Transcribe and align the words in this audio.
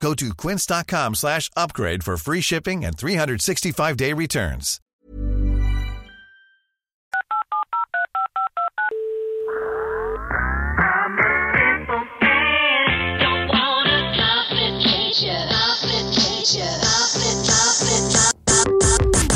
Go 0.00 0.14
to 0.14 0.34
quince.com 0.34 1.14
slash 1.14 1.50
upgrade 1.56 2.04
for 2.04 2.16
free 2.16 2.40
shipping 2.40 2.84
and 2.84 2.96
365-day 2.96 4.12
returns. 4.12 4.80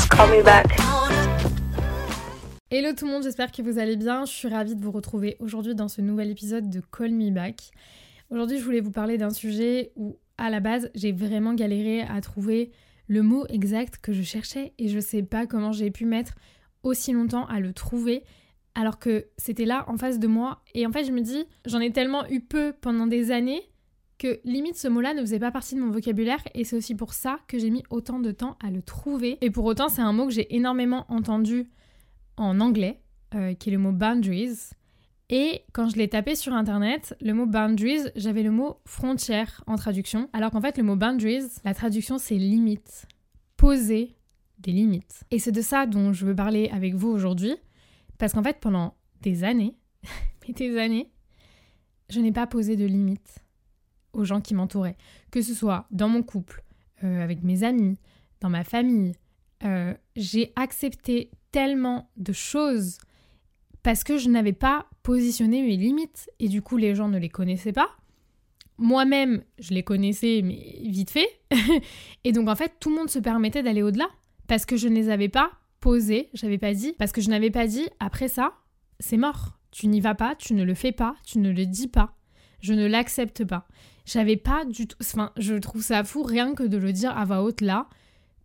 Call 0.09 0.27
me 0.27 0.43
back. 0.43 0.67
Hello 2.69 2.93
tout 2.93 3.05
le 3.05 3.11
monde, 3.11 3.23
j'espère 3.23 3.51
que 3.51 3.61
vous 3.61 3.79
allez 3.79 3.97
bien. 3.97 4.25
Je 4.25 4.31
suis 4.31 4.47
ravie 4.47 4.75
de 4.75 4.81
vous 4.81 4.91
retrouver 4.91 5.35
aujourd'hui 5.39 5.75
dans 5.75 5.87
ce 5.87 6.01
nouvel 6.01 6.29
épisode 6.29 6.69
de 6.69 6.79
Call 6.79 7.11
Me 7.11 7.31
Back. 7.31 7.71
Aujourd'hui, 8.29 8.59
je 8.59 8.63
voulais 8.63 8.79
vous 8.79 8.91
parler 8.91 9.17
d'un 9.17 9.31
sujet 9.31 9.91
où, 9.97 10.17
à 10.41 10.49
la 10.49 10.59
base, 10.59 10.89
j'ai 10.95 11.11
vraiment 11.11 11.53
galéré 11.53 12.01
à 12.01 12.19
trouver 12.21 12.71
le 13.07 13.21
mot 13.21 13.45
exact 13.49 13.97
que 13.97 14.13
je 14.13 14.21
cherchais 14.21 14.73
et 14.77 14.87
je 14.87 14.99
sais 14.99 15.23
pas 15.23 15.45
comment 15.45 15.71
j'ai 15.71 15.91
pu 15.91 16.05
mettre 16.05 16.33
aussi 16.83 17.11
longtemps 17.11 17.45
à 17.45 17.59
le 17.59 17.73
trouver 17.73 18.23
alors 18.73 18.99
que 18.99 19.27
c'était 19.37 19.65
là 19.65 19.85
en 19.87 19.97
face 19.97 20.17
de 20.19 20.27
moi. 20.27 20.61
Et 20.73 20.85
en 20.85 20.91
fait, 20.91 21.03
je 21.03 21.11
me 21.11 21.21
dis, 21.21 21.45
j'en 21.65 21.79
ai 21.79 21.91
tellement 21.91 22.27
eu 22.29 22.39
peu 22.39 22.73
pendant 22.79 23.07
des 23.07 23.31
années 23.31 23.61
que 24.17 24.39
limite 24.45 24.77
ce 24.77 24.87
mot-là 24.87 25.13
ne 25.13 25.21
faisait 25.21 25.39
pas 25.39 25.51
partie 25.51 25.75
de 25.75 25.81
mon 25.81 25.89
vocabulaire 25.89 26.41
et 26.53 26.63
c'est 26.63 26.75
aussi 26.75 26.93
pour 26.95 27.13
ça 27.13 27.39
que 27.47 27.57
j'ai 27.57 27.69
mis 27.69 27.83
autant 27.89 28.19
de 28.19 28.31
temps 28.31 28.55
à 28.63 28.69
le 28.69 28.81
trouver. 28.81 29.37
Et 29.41 29.49
pour 29.49 29.65
autant, 29.65 29.89
c'est 29.89 30.01
un 30.01 30.13
mot 30.13 30.27
que 30.27 30.33
j'ai 30.33 30.55
énormément 30.55 31.05
entendu 31.09 31.67
en 32.37 32.59
anglais, 32.59 33.01
euh, 33.33 33.53
qui 33.55 33.69
est 33.69 33.71
le 33.73 33.77
mot 33.79 33.91
boundaries. 33.91 34.69
Et 35.33 35.63
quand 35.71 35.87
je 35.87 35.95
l'ai 35.95 36.09
tapé 36.09 36.35
sur 36.35 36.53
internet, 36.53 37.15
le 37.21 37.33
mot 37.33 37.45
boundaries, 37.45 38.09
j'avais 38.17 38.43
le 38.43 38.51
mot 38.51 38.81
frontière 38.85 39.63
en 39.65 39.77
traduction. 39.77 40.29
Alors 40.33 40.51
qu'en 40.51 40.59
fait, 40.59 40.77
le 40.77 40.83
mot 40.83 40.97
boundaries, 40.97 41.47
la 41.63 41.73
traduction 41.73 42.17
c'est 42.17 42.35
limite. 42.35 43.07
Poser 43.55 44.17
des 44.59 44.73
limites. 44.73 45.23
Et 45.31 45.39
c'est 45.39 45.53
de 45.53 45.61
ça 45.61 45.85
dont 45.85 46.11
je 46.11 46.25
veux 46.25 46.35
parler 46.35 46.69
avec 46.73 46.95
vous 46.95 47.07
aujourd'hui. 47.07 47.55
Parce 48.17 48.33
qu'en 48.33 48.43
fait, 48.43 48.59
pendant 48.59 48.95
des 49.21 49.45
années, 49.45 49.77
des 50.49 50.77
années, 50.77 51.09
je 52.09 52.19
n'ai 52.19 52.33
pas 52.33 52.45
posé 52.45 52.75
de 52.75 52.85
limites 52.85 53.39
aux 54.11 54.25
gens 54.25 54.41
qui 54.41 54.53
m'entouraient. 54.53 54.97
Que 55.31 55.41
ce 55.41 55.53
soit 55.53 55.87
dans 55.91 56.09
mon 56.09 56.23
couple, 56.23 56.61
euh, 57.05 57.23
avec 57.23 57.41
mes 57.41 57.63
amis, 57.63 57.97
dans 58.41 58.49
ma 58.49 58.65
famille. 58.65 59.13
Euh, 59.63 59.93
j'ai 60.17 60.51
accepté 60.57 61.31
tellement 61.51 62.11
de 62.17 62.33
choses 62.33 62.97
parce 63.81 64.03
que 64.03 64.17
je 64.17 64.29
n'avais 64.29 64.53
pas 64.53 64.87
positionné 65.03 65.61
mes 65.61 65.77
limites 65.77 66.29
et 66.39 66.47
du 66.47 66.61
coup 66.61 66.77
les 66.77 66.95
gens 66.95 67.09
ne 67.09 67.17
les 67.17 67.29
connaissaient 67.29 67.73
pas. 67.73 67.89
Moi-même, 68.77 69.43
je 69.59 69.73
les 69.73 69.83
connaissais 69.83 70.41
mais 70.43 70.79
vite 70.83 71.11
fait. 71.11 71.27
et 72.23 72.31
donc 72.31 72.47
en 72.49 72.55
fait, 72.55 72.73
tout 72.79 72.89
le 72.89 72.95
monde 72.95 73.09
se 73.09 73.19
permettait 73.19 73.63
d'aller 73.63 73.83
au-delà 73.83 74.09
parce 74.47 74.65
que 74.65 74.77
je 74.77 74.87
ne 74.87 74.95
les 74.95 75.09
avais 75.09 75.29
pas 75.29 75.51
posées, 75.79 76.29
j'avais 76.33 76.57
pas 76.57 76.73
dit 76.73 76.93
parce 76.97 77.11
que 77.11 77.21
je 77.21 77.29
n'avais 77.29 77.51
pas 77.51 77.67
dit 77.67 77.87
après 77.99 78.27
ça, 78.27 78.53
c'est 78.99 79.17
mort. 79.17 79.57
Tu 79.71 79.87
n'y 79.87 80.01
vas 80.01 80.15
pas, 80.15 80.35
tu 80.35 80.53
ne 80.53 80.63
le 80.63 80.73
fais 80.73 80.91
pas, 80.91 81.15
tu 81.25 81.39
ne 81.39 81.51
le 81.51 81.65
dis 81.65 81.87
pas. 81.87 82.15
Je 82.59 82.73
ne 82.73 82.85
l'accepte 82.85 83.45
pas. 83.45 83.67
J'avais 84.05 84.35
pas 84.35 84.65
du 84.65 84.87
tout 84.87 84.97
enfin, 85.01 85.31
je 85.37 85.55
trouve 85.55 85.81
ça 85.81 86.03
fou 86.03 86.23
rien 86.23 86.53
que 86.53 86.63
de 86.63 86.77
le 86.77 86.91
dire 86.91 87.15
à 87.17 87.25
voix 87.25 87.43
haute 87.43 87.61
là 87.61 87.87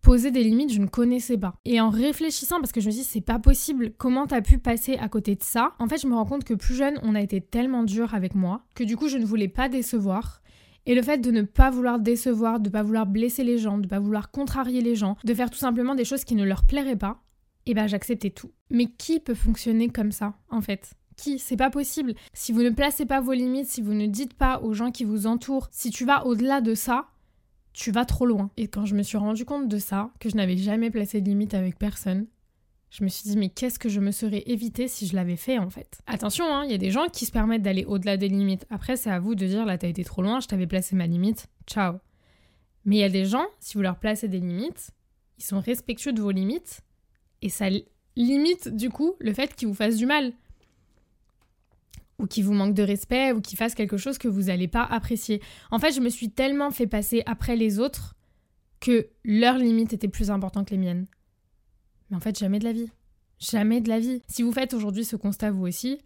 poser 0.07 0.31
des 0.31 0.41
limites, 0.41 0.71
je 0.71 0.79
ne 0.79 0.87
connaissais 0.87 1.37
pas. 1.37 1.55
Et 1.65 1.81
en 1.81 1.89
réfléchissant, 1.89 2.61
parce 2.61 2.71
que 2.71 2.79
je 2.79 2.85
me 2.85 2.91
suis 2.91 3.01
dit, 3.01 3.07
c'est 3.07 3.19
pas 3.19 3.39
possible, 3.39 3.91
comment 3.97 4.25
t'as 4.25 4.39
pu 4.39 4.57
passer 4.57 4.95
à 4.95 5.09
côté 5.09 5.35
de 5.35 5.43
ça? 5.43 5.73
En 5.79 5.87
fait, 5.89 6.01
je 6.01 6.07
me 6.07 6.15
rends 6.15 6.25
compte 6.25 6.45
que 6.45 6.53
plus 6.53 6.75
jeune, 6.75 6.97
on 7.03 7.13
a 7.13 7.19
été 7.19 7.41
tellement 7.41 7.83
dur 7.83 8.13
avec 8.13 8.33
moi, 8.33 8.61
que 8.73 8.85
du 8.85 8.95
coup, 8.95 9.09
je 9.09 9.17
ne 9.17 9.25
voulais 9.25 9.49
pas 9.49 9.67
décevoir. 9.67 10.41
Et 10.85 10.95
le 10.95 11.01
fait 11.01 11.17
de 11.17 11.29
ne 11.29 11.41
pas 11.41 11.69
vouloir 11.71 11.99
décevoir, 11.99 12.61
de 12.61 12.69
pas 12.69 12.83
vouloir 12.83 13.05
blesser 13.05 13.43
les 13.43 13.57
gens, 13.57 13.79
de 13.79 13.87
pas 13.87 13.99
vouloir 13.99 14.31
contrarier 14.31 14.79
les 14.79 14.95
gens, 14.95 15.17
de 15.25 15.33
faire 15.33 15.49
tout 15.49 15.57
simplement 15.57 15.93
des 15.93 16.05
choses 16.05 16.23
qui 16.23 16.35
ne 16.35 16.45
leur 16.45 16.63
plairaient 16.63 16.95
pas, 16.95 17.21
et 17.65 17.73
ben 17.73 17.87
j'acceptais 17.87 18.29
tout. 18.29 18.51
Mais 18.69 18.85
qui 18.85 19.19
peut 19.19 19.35
fonctionner 19.35 19.89
comme 19.89 20.13
ça, 20.13 20.35
en 20.49 20.61
fait? 20.61 20.93
Qui? 21.17 21.37
C'est 21.37 21.57
pas 21.57 21.69
possible. 21.69 22.13
Si 22.31 22.53
vous 22.53 22.63
ne 22.63 22.69
placez 22.69 23.05
pas 23.05 23.19
vos 23.19 23.33
limites, 23.33 23.67
si 23.67 23.81
vous 23.81 23.93
ne 23.93 24.05
dites 24.05 24.35
pas 24.35 24.61
aux 24.61 24.71
gens 24.71 24.91
qui 24.91 25.03
vous 25.03 25.27
entourent, 25.27 25.67
si 25.69 25.89
tu 25.89 26.05
vas 26.05 26.25
au-delà 26.25 26.61
de 26.61 26.75
ça, 26.75 27.07
tu 27.77 27.91
vas 27.91 28.05
trop 28.05 28.25
loin. 28.25 28.49
Et 28.57 28.67
quand 28.67 28.85
je 28.85 28.95
me 28.95 29.03
suis 29.03 29.19
rendu 29.19 29.45
compte 29.45 29.67
de 29.67 29.77
ça, 29.77 30.09
que 30.19 30.29
je 30.29 30.35
n'avais 30.35 30.57
jamais 30.57 30.89
placé 30.89 31.21
de 31.21 31.29
limite 31.29 31.53
avec 31.53 31.77
personne, 31.77 32.25
je 32.89 33.03
me 33.03 33.07
suis 33.07 33.29
dit 33.29 33.37
mais 33.37 33.49
qu'est-ce 33.49 33.77
que 33.77 33.87
je 33.87 33.99
me 33.99 34.09
serais 34.09 34.41
évité 34.47 34.87
si 34.87 35.05
je 35.05 35.15
l'avais 35.15 35.35
fait 35.35 35.59
en 35.59 35.69
fait? 35.69 35.99
Attention, 36.07 36.45
hein, 36.45 36.63
il 36.65 36.71
y 36.71 36.73
a 36.73 36.79
des 36.79 36.89
gens 36.89 37.07
qui 37.07 37.27
se 37.27 37.31
permettent 37.31 37.61
d'aller 37.61 37.85
au-delà 37.85 38.17
des 38.17 38.29
limites. 38.29 38.65
Après, 38.71 38.95
c'est 38.95 39.11
à 39.11 39.19
vous 39.19 39.35
de 39.35 39.45
dire 39.45 39.63
là 39.63 39.77
t'as 39.77 39.89
été 39.89 40.03
trop 40.03 40.23
loin, 40.23 40.39
je 40.39 40.47
t'avais 40.47 40.65
placé 40.65 40.95
ma 40.95 41.05
limite, 41.05 41.49
ciao. 41.67 41.97
Mais 42.85 42.95
il 42.95 42.99
y 42.99 43.03
a 43.03 43.09
des 43.09 43.25
gens, 43.25 43.45
si 43.59 43.75
vous 43.75 43.83
leur 43.83 43.99
placez 43.99 44.27
des 44.27 44.39
limites, 44.39 44.89
ils 45.37 45.43
sont 45.43 45.59
respectueux 45.59 46.13
de 46.13 46.21
vos 46.21 46.31
limites 46.31 46.81
et 47.43 47.49
ça 47.49 47.67
limite 48.15 48.69
du 48.69 48.89
coup 48.89 49.13
le 49.19 49.33
fait 49.33 49.53
qu'ils 49.53 49.67
vous 49.67 49.75
fassent 49.75 49.97
du 49.97 50.07
mal 50.07 50.33
ou 52.19 52.27
qui 52.27 52.41
vous 52.41 52.53
manque 52.53 52.73
de 52.73 52.83
respect 52.83 53.31
ou 53.31 53.41
qui 53.41 53.55
fasse 53.55 53.75
quelque 53.75 53.97
chose 53.97 54.17
que 54.17 54.27
vous 54.27 54.43
n'allez 54.43 54.67
pas 54.67 54.83
apprécier. 54.83 55.41
En 55.71 55.79
fait, 55.79 55.91
je 55.91 56.01
me 56.01 56.09
suis 56.09 56.31
tellement 56.31 56.71
fait 56.71 56.87
passer 56.87 57.23
après 57.25 57.55
les 57.55 57.79
autres 57.79 58.15
que 58.79 59.07
leurs 59.23 59.57
limites 59.57 59.93
étaient 59.93 60.07
plus 60.07 60.31
importantes 60.31 60.67
que 60.67 60.73
les 60.73 60.81
miennes. 60.81 61.07
Mais 62.09 62.17
en 62.17 62.19
fait, 62.19 62.37
jamais 62.37 62.59
de 62.59 62.63
la 62.63 62.73
vie. 62.73 62.89
Jamais 63.39 63.81
de 63.81 63.89
la 63.89 63.99
vie. 63.99 64.21
Si 64.27 64.41
vous 64.43 64.51
faites 64.51 64.73
aujourd'hui 64.73 65.05
ce 65.05 65.15
constat 65.15 65.51
vous 65.51 65.67
aussi, 65.67 65.99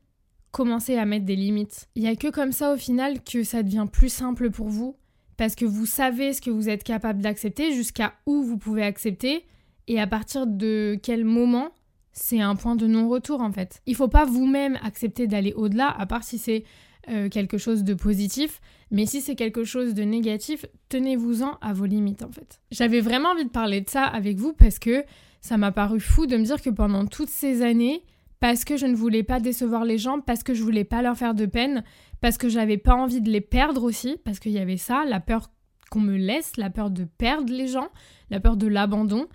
commencez 0.51 0.97
à 0.97 1.05
mettre 1.05 1.25
des 1.25 1.35
limites. 1.35 1.89
Il 1.95 2.03
n'y 2.03 2.09
a 2.09 2.15
que 2.15 2.29
comme 2.29 2.51
ça 2.51 2.73
au 2.73 2.77
final 2.77 3.23
que 3.23 3.43
ça 3.43 3.63
devient 3.63 3.87
plus 3.91 4.11
simple 4.11 4.51
pour 4.51 4.67
vous 4.67 4.97
parce 5.37 5.55
que 5.55 5.65
vous 5.65 5.85
savez 5.85 6.33
ce 6.33 6.41
que 6.41 6.51
vous 6.51 6.69
êtes 6.69 6.83
capable 6.83 7.21
d'accepter, 7.21 7.73
jusqu'à 7.73 8.13
où 8.27 8.43
vous 8.43 8.57
pouvez 8.57 8.83
accepter 8.83 9.45
et 9.87 9.99
à 9.99 10.05
partir 10.05 10.45
de 10.45 10.99
quel 11.01 11.25
moment 11.25 11.71
c'est 12.13 12.41
un 12.41 12.55
point 12.55 12.75
de 12.75 12.87
non-retour 12.87 13.41
en 13.41 13.51
fait. 13.51 13.81
Il 13.85 13.95
faut 13.95 14.07
pas 14.07 14.25
vous-même 14.25 14.77
accepter 14.83 15.27
d'aller 15.27 15.53
au-delà, 15.53 15.87
à 15.87 16.05
part 16.05 16.23
si 16.23 16.37
c'est 16.37 16.63
euh, 17.09 17.29
quelque 17.29 17.57
chose 17.57 17.83
de 17.83 17.93
positif, 17.93 18.61
mais 18.91 19.05
si 19.05 19.21
c'est 19.21 19.35
quelque 19.35 19.63
chose 19.63 19.93
de 19.93 20.03
négatif, 20.03 20.65
tenez-vous-en 20.89 21.57
à 21.61 21.73
vos 21.73 21.85
limites 21.85 22.23
en 22.23 22.31
fait. 22.31 22.61
J'avais 22.71 23.01
vraiment 23.01 23.29
envie 23.29 23.45
de 23.45 23.49
parler 23.49 23.81
de 23.81 23.89
ça 23.89 24.03
avec 24.03 24.37
vous 24.37 24.53
parce 24.53 24.79
que 24.79 25.03
ça 25.41 25.57
m'a 25.57 25.71
paru 25.71 25.99
fou 25.99 26.27
de 26.27 26.37
me 26.37 26.43
dire 26.43 26.61
que 26.61 26.69
pendant 26.69 27.05
toutes 27.07 27.29
ces 27.29 27.63
années, 27.63 28.03
parce 28.39 28.65
que 28.65 28.77
je 28.77 28.85
ne 28.85 28.95
voulais 28.95 29.23
pas 29.23 29.39
décevoir 29.39 29.85
les 29.85 29.97
gens, 29.97 30.19
parce 30.19 30.43
que 30.43 30.53
je 30.53 30.63
voulais 30.63 30.83
pas 30.83 31.01
leur 31.01 31.17
faire 31.17 31.33
de 31.33 31.45
peine, 31.45 31.83
parce 32.21 32.37
que 32.37 32.49
j'avais 32.49 32.77
pas 32.77 32.95
envie 32.95 33.21
de 33.21 33.29
les 33.29 33.41
perdre 33.41 33.83
aussi, 33.83 34.17
parce 34.23 34.39
qu'il 34.39 34.51
y 34.51 34.59
avait 34.59 34.77
ça, 34.77 35.03
la 35.05 35.19
peur 35.19 35.51
qu'on 35.89 35.99
me 35.99 36.17
laisse, 36.17 36.57
la 36.57 36.69
peur 36.69 36.89
de 36.89 37.03
perdre 37.03 37.51
les 37.51 37.67
gens, 37.67 37.89
la 38.29 38.39
peur 38.39 38.57
de 38.57 38.67
l'abandon, 38.67 39.27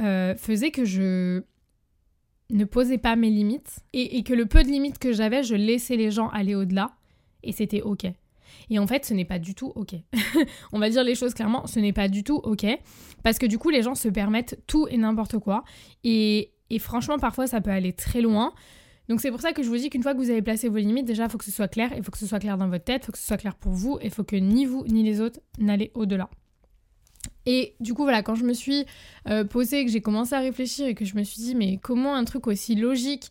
euh, 0.00 0.34
faisait 0.36 0.70
que 0.70 0.84
je 0.84 1.42
ne 2.50 2.64
posais 2.64 2.98
pas 2.98 3.16
mes 3.16 3.30
limites 3.30 3.80
et, 3.92 4.22
que 4.22 4.34
le 4.34 4.46
peu 4.46 4.62
de 4.62 4.68
limites 4.68 4.98
que 4.98 5.12
j'avais, 5.12 5.42
je 5.42 5.54
laissais 5.54 5.96
les 5.96 6.10
gens 6.10 6.28
aller 6.28 6.54
au-delà 6.54 6.90
et 7.42 7.52
c'était 7.52 7.82
ok. 7.82 8.06
Et 8.70 8.78
en 8.78 8.86
fait, 8.86 9.04
ce 9.04 9.14
n'est 9.14 9.24
pas 9.24 9.38
du 9.38 9.54
tout 9.54 9.72
ok. 9.74 9.94
On 10.72 10.78
va 10.78 10.90
dire 10.90 11.04
les 11.04 11.14
choses 11.14 11.34
clairement, 11.34 11.66
ce 11.66 11.80
n'est 11.80 11.92
pas 11.92 12.08
du 12.08 12.22
tout 12.22 12.40
ok 12.42 12.66
parce 13.22 13.38
que 13.38 13.46
du 13.46 13.58
coup, 13.58 13.70
les 13.70 13.82
gens 13.82 13.94
se 13.94 14.08
permettent 14.08 14.60
tout 14.66 14.86
et 14.88 14.96
n'importe 14.96 15.38
quoi 15.38 15.64
et, 16.04 16.52
et 16.70 16.78
franchement, 16.78 17.18
parfois, 17.18 17.46
ça 17.46 17.60
peut 17.60 17.70
aller 17.70 17.92
très 17.92 18.20
loin. 18.20 18.52
Donc 19.08 19.20
c'est 19.20 19.30
pour 19.30 19.40
ça 19.40 19.52
que 19.52 19.62
je 19.62 19.68
vous 19.68 19.76
dis 19.76 19.90
qu'une 19.90 20.02
fois 20.02 20.14
que 20.14 20.18
vous 20.18 20.30
avez 20.30 20.42
placé 20.42 20.68
vos 20.68 20.78
limites, 20.78 21.04
déjà, 21.04 21.24
il 21.24 21.30
faut 21.30 21.38
que 21.38 21.44
ce 21.44 21.50
soit 21.50 21.68
clair, 21.68 21.90
il 21.96 22.02
faut 22.02 22.10
que 22.10 22.18
ce 22.18 22.26
soit 22.26 22.38
clair 22.38 22.56
dans 22.56 22.68
votre 22.68 22.84
tête, 22.84 23.02
il 23.02 23.06
faut 23.06 23.12
que 23.12 23.18
ce 23.18 23.26
soit 23.26 23.36
clair 23.36 23.54
pour 23.54 23.72
vous, 23.72 23.98
et 24.00 24.06
il 24.06 24.10
faut 24.10 24.24
que 24.24 24.36
ni 24.36 24.64
vous 24.64 24.84
ni 24.86 25.02
les 25.02 25.20
autres 25.20 25.40
n'allez 25.58 25.90
au-delà. 25.94 26.30
Et 27.46 27.74
du 27.80 27.94
coup, 27.94 28.02
voilà, 28.02 28.22
quand 28.22 28.34
je 28.34 28.44
me 28.44 28.54
suis 28.54 28.86
euh, 29.28 29.44
posée, 29.44 29.84
que 29.84 29.90
j'ai 29.90 30.00
commencé 30.00 30.34
à 30.34 30.40
réfléchir 30.40 30.86
et 30.86 30.94
que 30.94 31.04
je 31.04 31.14
me 31.16 31.22
suis 31.22 31.42
dit, 31.42 31.54
mais 31.54 31.78
comment 31.82 32.14
un 32.14 32.24
truc 32.24 32.46
aussi 32.46 32.74
logique, 32.74 33.30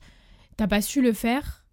t'as 0.57 0.68
pas 0.68 0.81
su 0.81 1.01
le 1.01 1.13
faire 1.13 1.65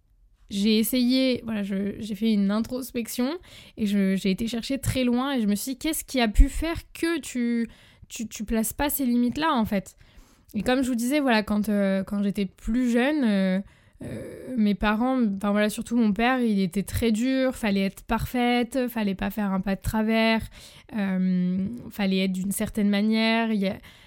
J'ai 0.49 0.79
essayé, 0.79 1.41
voilà, 1.43 1.61
j'ai 1.63 2.15
fait 2.15 2.33
une 2.33 2.49
introspection 2.51 3.37
et 3.77 3.85
j'ai 3.85 4.31
été 4.31 4.47
chercher 4.47 4.79
très 4.79 5.03
loin 5.03 5.33
et 5.33 5.41
je 5.41 5.47
me 5.47 5.55
suis 5.55 5.73
dit, 5.73 5.77
qu'est-ce 5.77 6.03
qui 6.03 6.19
a 6.19 6.27
pu 6.27 6.49
faire 6.49 6.77
que 6.93 7.19
tu, 7.19 7.69
tu, 8.09 8.27
tu 8.27 8.43
places 8.43 8.73
pas 8.73 8.89
ces 8.89 9.05
limites-là, 9.05 9.53
en 9.53 9.65
fait? 9.65 9.95
Et 10.53 10.63
comme 10.63 10.81
je 10.81 10.89
vous 10.89 10.95
disais, 10.95 11.19
voilà, 11.19 11.43
quand, 11.43 11.69
euh, 11.69 12.03
quand 12.03 12.23
j'étais 12.23 12.45
plus 12.45 12.91
jeune, 12.91 13.23
euh, 13.23 13.59
euh, 14.03 14.55
mes 14.57 14.75
parents, 14.75 15.21
enfin 15.35 15.51
voilà, 15.51 15.69
surtout 15.69 15.95
mon 15.95 16.11
père, 16.11 16.39
il 16.39 16.59
était 16.59 16.83
très 16.83 17.11
dur, 17.11 17.55
fallait 17.55 17.85
être 17.85 18.03
parfaite, 18.03 18.87
fallait 18.89 19.15
pas 19.15 19.29
faire 19.29 19.51
un 19.51 19.61
pas 19.61 19.75
de 19.75 19.81
travers, 19.81 20.41
euh, 20.97 21.57
fallait 21.89 22.25
être 22.25 22.33
d'une 22.33 22.51
certaine 22.51 22.89
manière. 22.89 23.49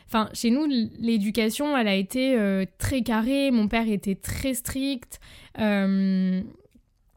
Enfin, 0.06 0.28
chez 0.32 0.50
nous, 0.50 0.66
l'éducation, 0.98 1.76
elle 1.76 1.88
a 1.88 1.94
été 1.94 2.36
euh, 2.36 2.64
très 2.78 3.02
carrée, 3.02 3.50
mon 3.50 3.68
père 3.68 3.88
était 3.88 4.16
très 4.16 4.54
strict. 4.54 5.20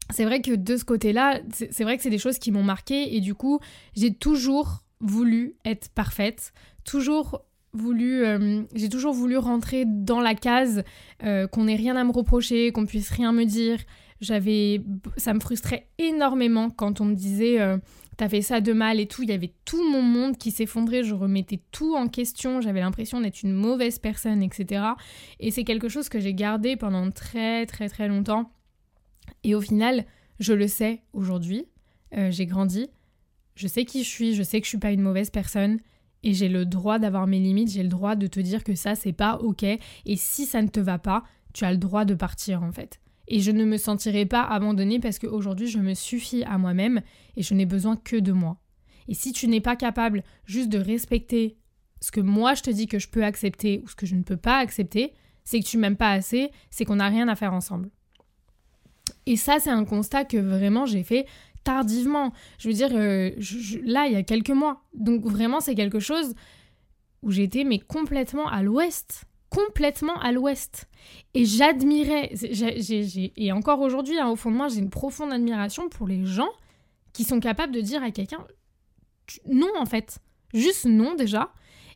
C'est 0.09 0.23
vrai 0.23 0.41
que 0.41 0.55
de 0.55 0.77
ce 0.77 0.85
côté-là, 0.85 1.41
c'est 1.51 1.83
vrai 1.83 1.97
que 1.97 2.03
c'est 2.03 2.09
des 2.09 2.17
choses 2.17 2.39
qui 2.39 2.51
m'ont 2.51 2.63
marqué 2.63 3.15
et 3.15 3.19
du 3.19 3.35
coup, 3.35 3.59
j'ai 3.93 4.13
toujours 4.13 4.83
voulu 5.01 5.55
être 5.65 5.89
parfaite, 5.89 6.53
toujours 6.85 7.41
voulu, 7.73 8.23
euh, 8.23 8.63
j'ai 8.73 8.89
toujours 8.89 9.13
voulu 9.13 9.37
rentrer 9.37 9.85
dans 9.85 10.21
la 10.21 10.35
case, 10.35 10.83
euh, 11.23 11.47
qu'on 11.47 11.65
n'ait 11.65 11.75
rien 11.75 11.95
à 11.95 12.03
me 12.03 12.11
reprocher, 12.11 12.71
qu'on 12.71 12.85
puisse 12.85 13.09
rien 13.09 13.31
me 13.31 13.45
dire. 13.45 13.79
J'avais, 14.19 14.81
ça 15.17 15.33
me 15.33 15.39
frustrait 15.39 15.89
énormément 15.99 16.69
quand 16.69 17.01
on 17.01 17.05
me 17.05 17.13
disait 17.13 17.61
euh, 17.61 17.77
t'as 18.17 18.27
fait 18.27 18.41
ça 18.41 18.61
de 18.61 18.73
mal 18.73 18.99
et 18.99 19.05
tout. 19.05 19.23
Il 19.23 19.29
y 19.29 19.33
avait 19.33 19.53
tout 19.63 19.87
mon 19.89 20.01
monde 20.01 20.37
qui 20.37 20.51
s'effondrait, 20.51 21.03
je 21.03 21.13
remettais 21.13 21.61
tout 21.71 21.95
en 21.95 22.07
question, 22.07 22.59
j'avais 22.61 22.79
l'impression 22.79 23.21
d'être 23.21 23.43
une 23.43 23.53
mauvaise 23.53 23.99
personne, 23.99 24.41
etc. 24.41 24.83
Et 25.39 25.51
c'est 25.51 25.63
quelque 25.63 25.87
chose 25.87 26.09
que 26.09 26.19
j'ai 26.19 26.33
gardé 26.33 26.75
pendant 26.75 27.09
très 27.11 27.65
très 27.67 27.89
très 27.89 28.07
longtemps. 28.07 28.51
Et 29.43 29.53
au 29.53 29.61
final, 29.61 30.05
je 30.39 30.53
le 30.53 30.67
sais 30.67 31.03
aujourd'hui, 31.13 31.67
euh, 32.15 32.31
j'ai 32.31 32.45
grandi, 32.45 32.89
je 33.55 33.67
sais 33.67 33.85
qui 33.85 34.03
je 34.03 34.09
suis, 34.09 34.33
je 34.33 34.43
sais 34.43 34.59
que 34.59 34.65
je 34.65 34.69
suis 34.69 34.77
pas 34.79 34.91
une 34.91 35.01
mauvaise 35.01 35.29
personne 35.29 35.79
et 36.23 36.33
j'ai 36.33 36.49
le 36.49 36.65
droit 36.65 36.99
d'avoir 36.99 37.27
mes 37.27 37.39
limites, 37.39 37.71
j'ai 37.71 37.83
le 37.83 37.89
droit 37.89 38.15
de 38.15 38.27
te 38.27 38.39
dire 38.39 38.63
que 38.63 38.75
ça 38.75 38.95
c'est 38.95 39.13
pas 39.13 39.37
ok 39.37 39.63
et 39.63 39.79
si 40.15 40.45
ça 40.45 40.61
ne 40.61 40.67
te 40.67 40.79
va 40.79 40.97
pas, 40.97 41.23
tu 41.53 41.65
as 41.65 41.71
le 41.71 41.77
droit 41.77 42.05
de 42.05 42.15
partir 42.15 42.63
en 42.63 42.71
fait. 42.71 42.99
Et 43.27 43.41
je 43.41 43.51
ne 43.51 43.65
me 43.65 43.77
sentirai 43.77 44.25
pas 44.25 44.43
abandonnée 44.43 44.99
parce 44.99 45.19
qu'aujourd'hui 45.19 45.67
je 45.67 45.79
me 45.79 45.93
suffis 45.93 46.43
à 46.43 46.57
moi-même 46.57 47.01
et 47.35 47.43
je 47.43 47.53
n'ai 47.53 47.65
besoin 47.65 47.95
que 47.95 48.17
de 48.17 48.31
moi. 48.31 48.57
Et 49.07 49.13
si 49.13 49.31
tu 49.31 49.47
n'es 49.47 49.61
pas 49.61 49.75
capable 49.75 50.23
juste 50.45 50.69
de 50.69 50.77
respecter 50.77 51.57
ce 52.01 52.11
que 52.11 52.21
moi 52.21 52.53
je 52.53 52.63
te 52.63 52.69
dis 52.69 52.87
que 52.87 52.99
je 52.99 53.09
peux 53.09 53.23
accepter 53.23 53.81
ou 53.83 53.87
ce 53.87 53.95
que 53.95 54.05
je 54.05 54.15
ne 54.15 54.23
peux 54.23 54.37
pas 54.37 54.57
accepter, 54.57 55.13
c'est 55.43 55.59
que 55.61 55.65
tu 55.65 55.77
m'aimes 55.77 55.95
pas 55.95 56.11
assez, 56.11 56.51
c'est 56.69 56.83
qu'on 56.83 56.97
n'a 56.97 57.07
rien 57.07 57.27
à 57.27 57.35
faire 57.35 57.53
ensemble. 57.53 57.89
Et 59.25 59.35
ça, 59.35 59.59
c'est 59.59 59.69
un 59.69 59.85
constat 59.85 60.25
que 60.25 60.37
vraiment 60.37 60.85
j'ai 60.85 61.03
fait 61.03 61.25
tardivement. 61.67 62.31
Je 62.59 62.69
veux 62.69 62.73
dire, 62.73 62.89
euh, 62.93 63.31
là, 63.83 64.07
il 64.07 64.13
y 64.13 64.15
a 64.15 64.23
quelques 64.23 64.51
mois. 64.51 64.85
Donc 64.93 65.25
vraiment, 65.25 65.59
c'est 65.59 65.75
quelque 65.75 65.99
chose 65.99 66.33
où 67.23 67.31
j'étais 67.31 67.65
mais 67.65 67.79
complètement 67.79 68.47
à 68.47 68.63
l'ouest. 68.63 69.25
Complètement 69.49 70.17
à 70.19 70.31
l'ouest. 70.31 70.87
Et 71.33 71.43
j'admirais, 71.45 72.33
et 73.35 73.51
encore 73.51 73.81
aujourd'hui, 73.81 74.17
hein, 74.17 74.29
au 74.29 74.35
fond 74.37 74.51
de 74.51 74.55
moi, 74.55 74.69
j'ai 74.69 74.79
une 74.79 74.89
profonde 74.89 75.33
admiration 75.33 75.89
pour 75.89 76.07
les 76.07 76.25
gens 76.25 76.49
qui 77.11 77.25
sont 77.25 77.39
capables 77.41 77.73
de 77.73 77.81
dire 77.81 78.01
à 78.01 78.11
quelqu'un 78.11 78.45
non 79.45 79.71
en 79.77 79.85
fait. 79.85 80.19
Juste 80.53 80.85
non 80.85 81.15
déjà. 81.15 81.51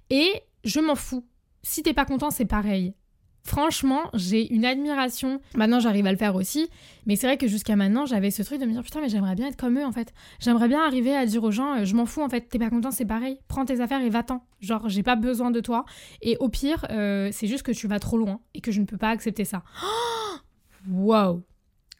Et 0.09 0.41
je 0.65 0.81
m'en 0.81 0.95
fous. 0.95 1.25
Si 1.63 1.81
t'es 1.83 1.93
pas 1.93 2.05
content, 2.05 2.29
c'est 2.29 2.45
pareil. 2.45 2.93
Franchement, 3.43 4.03
j'ai 4.13 4.53
une 4.53 4.65
admiration. 4.65 5.41
Maintenant, 5.55 5.79
j'arrive 5.79 6.05
à 6.05 6.11
le 6.11 6.17
faire 6.17 6.35
aussi. 6.35 6.69
Mais 7.05 7.15
c'est 7.15 7.25
vrai 7.27 7.37
que 7.37 7.47
jusqu'à 7.47 7.75
maintenant, 7.75 8.05
j'avais 8.05 8.29
ce 8.29 8.43
truc 8.43 8.59
de 8.59 8.65
me 8.65 8.71
dire 8.71 8.83
putain, 8.83 9.01
mais 9.01 9.09
j'aimerais 9.09 9.35
bien 9.35 9.47
être 9.47 9.57
comme 9.57 9.79
eux 9.79 9.85
en 9.85 9.91
fait. 9.91 10.13
J'aimerais 10.39 10.67
bien 10.67 10.81
arriver 10.85 11.15
à 11.15 11.25
dire 11.25 11.43
aux 11.43 11.51
gens, 11.51 11.79
euh, 11.79 11.85
je 11.85 11.95
m'en 11.95 12.05
fous 12.05 12.21
en 12.21 12.29
fait, 12.29 12.41
t'es 12.41 12.59
pas 12.59 12.69
content, 12.69 12.91
c'est 12.91 13.05
pareil. 13.05 13.39
Prends 13.47 13.65
tes 13.65 13.81
affaires 13.81 14.01
et 14.01 14.09
va-t'en. 14.09 14.45
Genre, 14.59 14.87
j'ai 14.89 15.03
pas 15.03 15.15
besoin 15.15 15.49
de 15.49 15.59
toi. 15.59 15.85
Et 16.21 16.37
au 16.39 16.49
pire, 16.49 16.85
euh, 16.91 17.29
c'est 17.31 17.47
juste 17.47 17.63
que 17.63 17.71
tu 17.71 17.87
vas 17.87 17.99
trop 17.99 18.17
loin 18.17 18.39
et 18.53 18.61
que 18.61 18.71
je 18.71 18.79
ne 18.79 18.85
peux 18.85 18.97
pas 18.97 19.09
accepter 19.09 19.45
ça. 19.45 19.63
Waouh! 20.89 21.43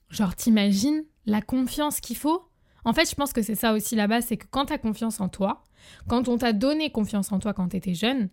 Genre, 0.09 0.35
t'imagines 0.35 1.03
la 1.25 1.41
confiance 1.41 1.99
qu'il 1.99 2.17
faut? 2.17 2.43
En 2.83 2.93
fait, 2.93 3.09
je 3.09 3.15
pense 3.15 3.33
que 3.33 3.41
c'est 3.41 3.55
ça 3.55 3.73
aussi 3.73 3.95
là-bas, 3.95 4.21
c'est 4.21 4.37
que 4.37 4.45
quand 4.49 4.65
t'as 4.65 4.77
confiance 4.77 5.21
en 5.21 5.29
toi, 5.29 5.63
quand 6.07 6.27
on 6.27 6.37
t'a 6.37 6.53
donné 6.53 6.91
confiance 6.91 7.31
en 7.31 7.39
toi 7.39 7.53
quand 7.53 7.69
t'étais 7.69 7.93
jeune, 7.93 8.29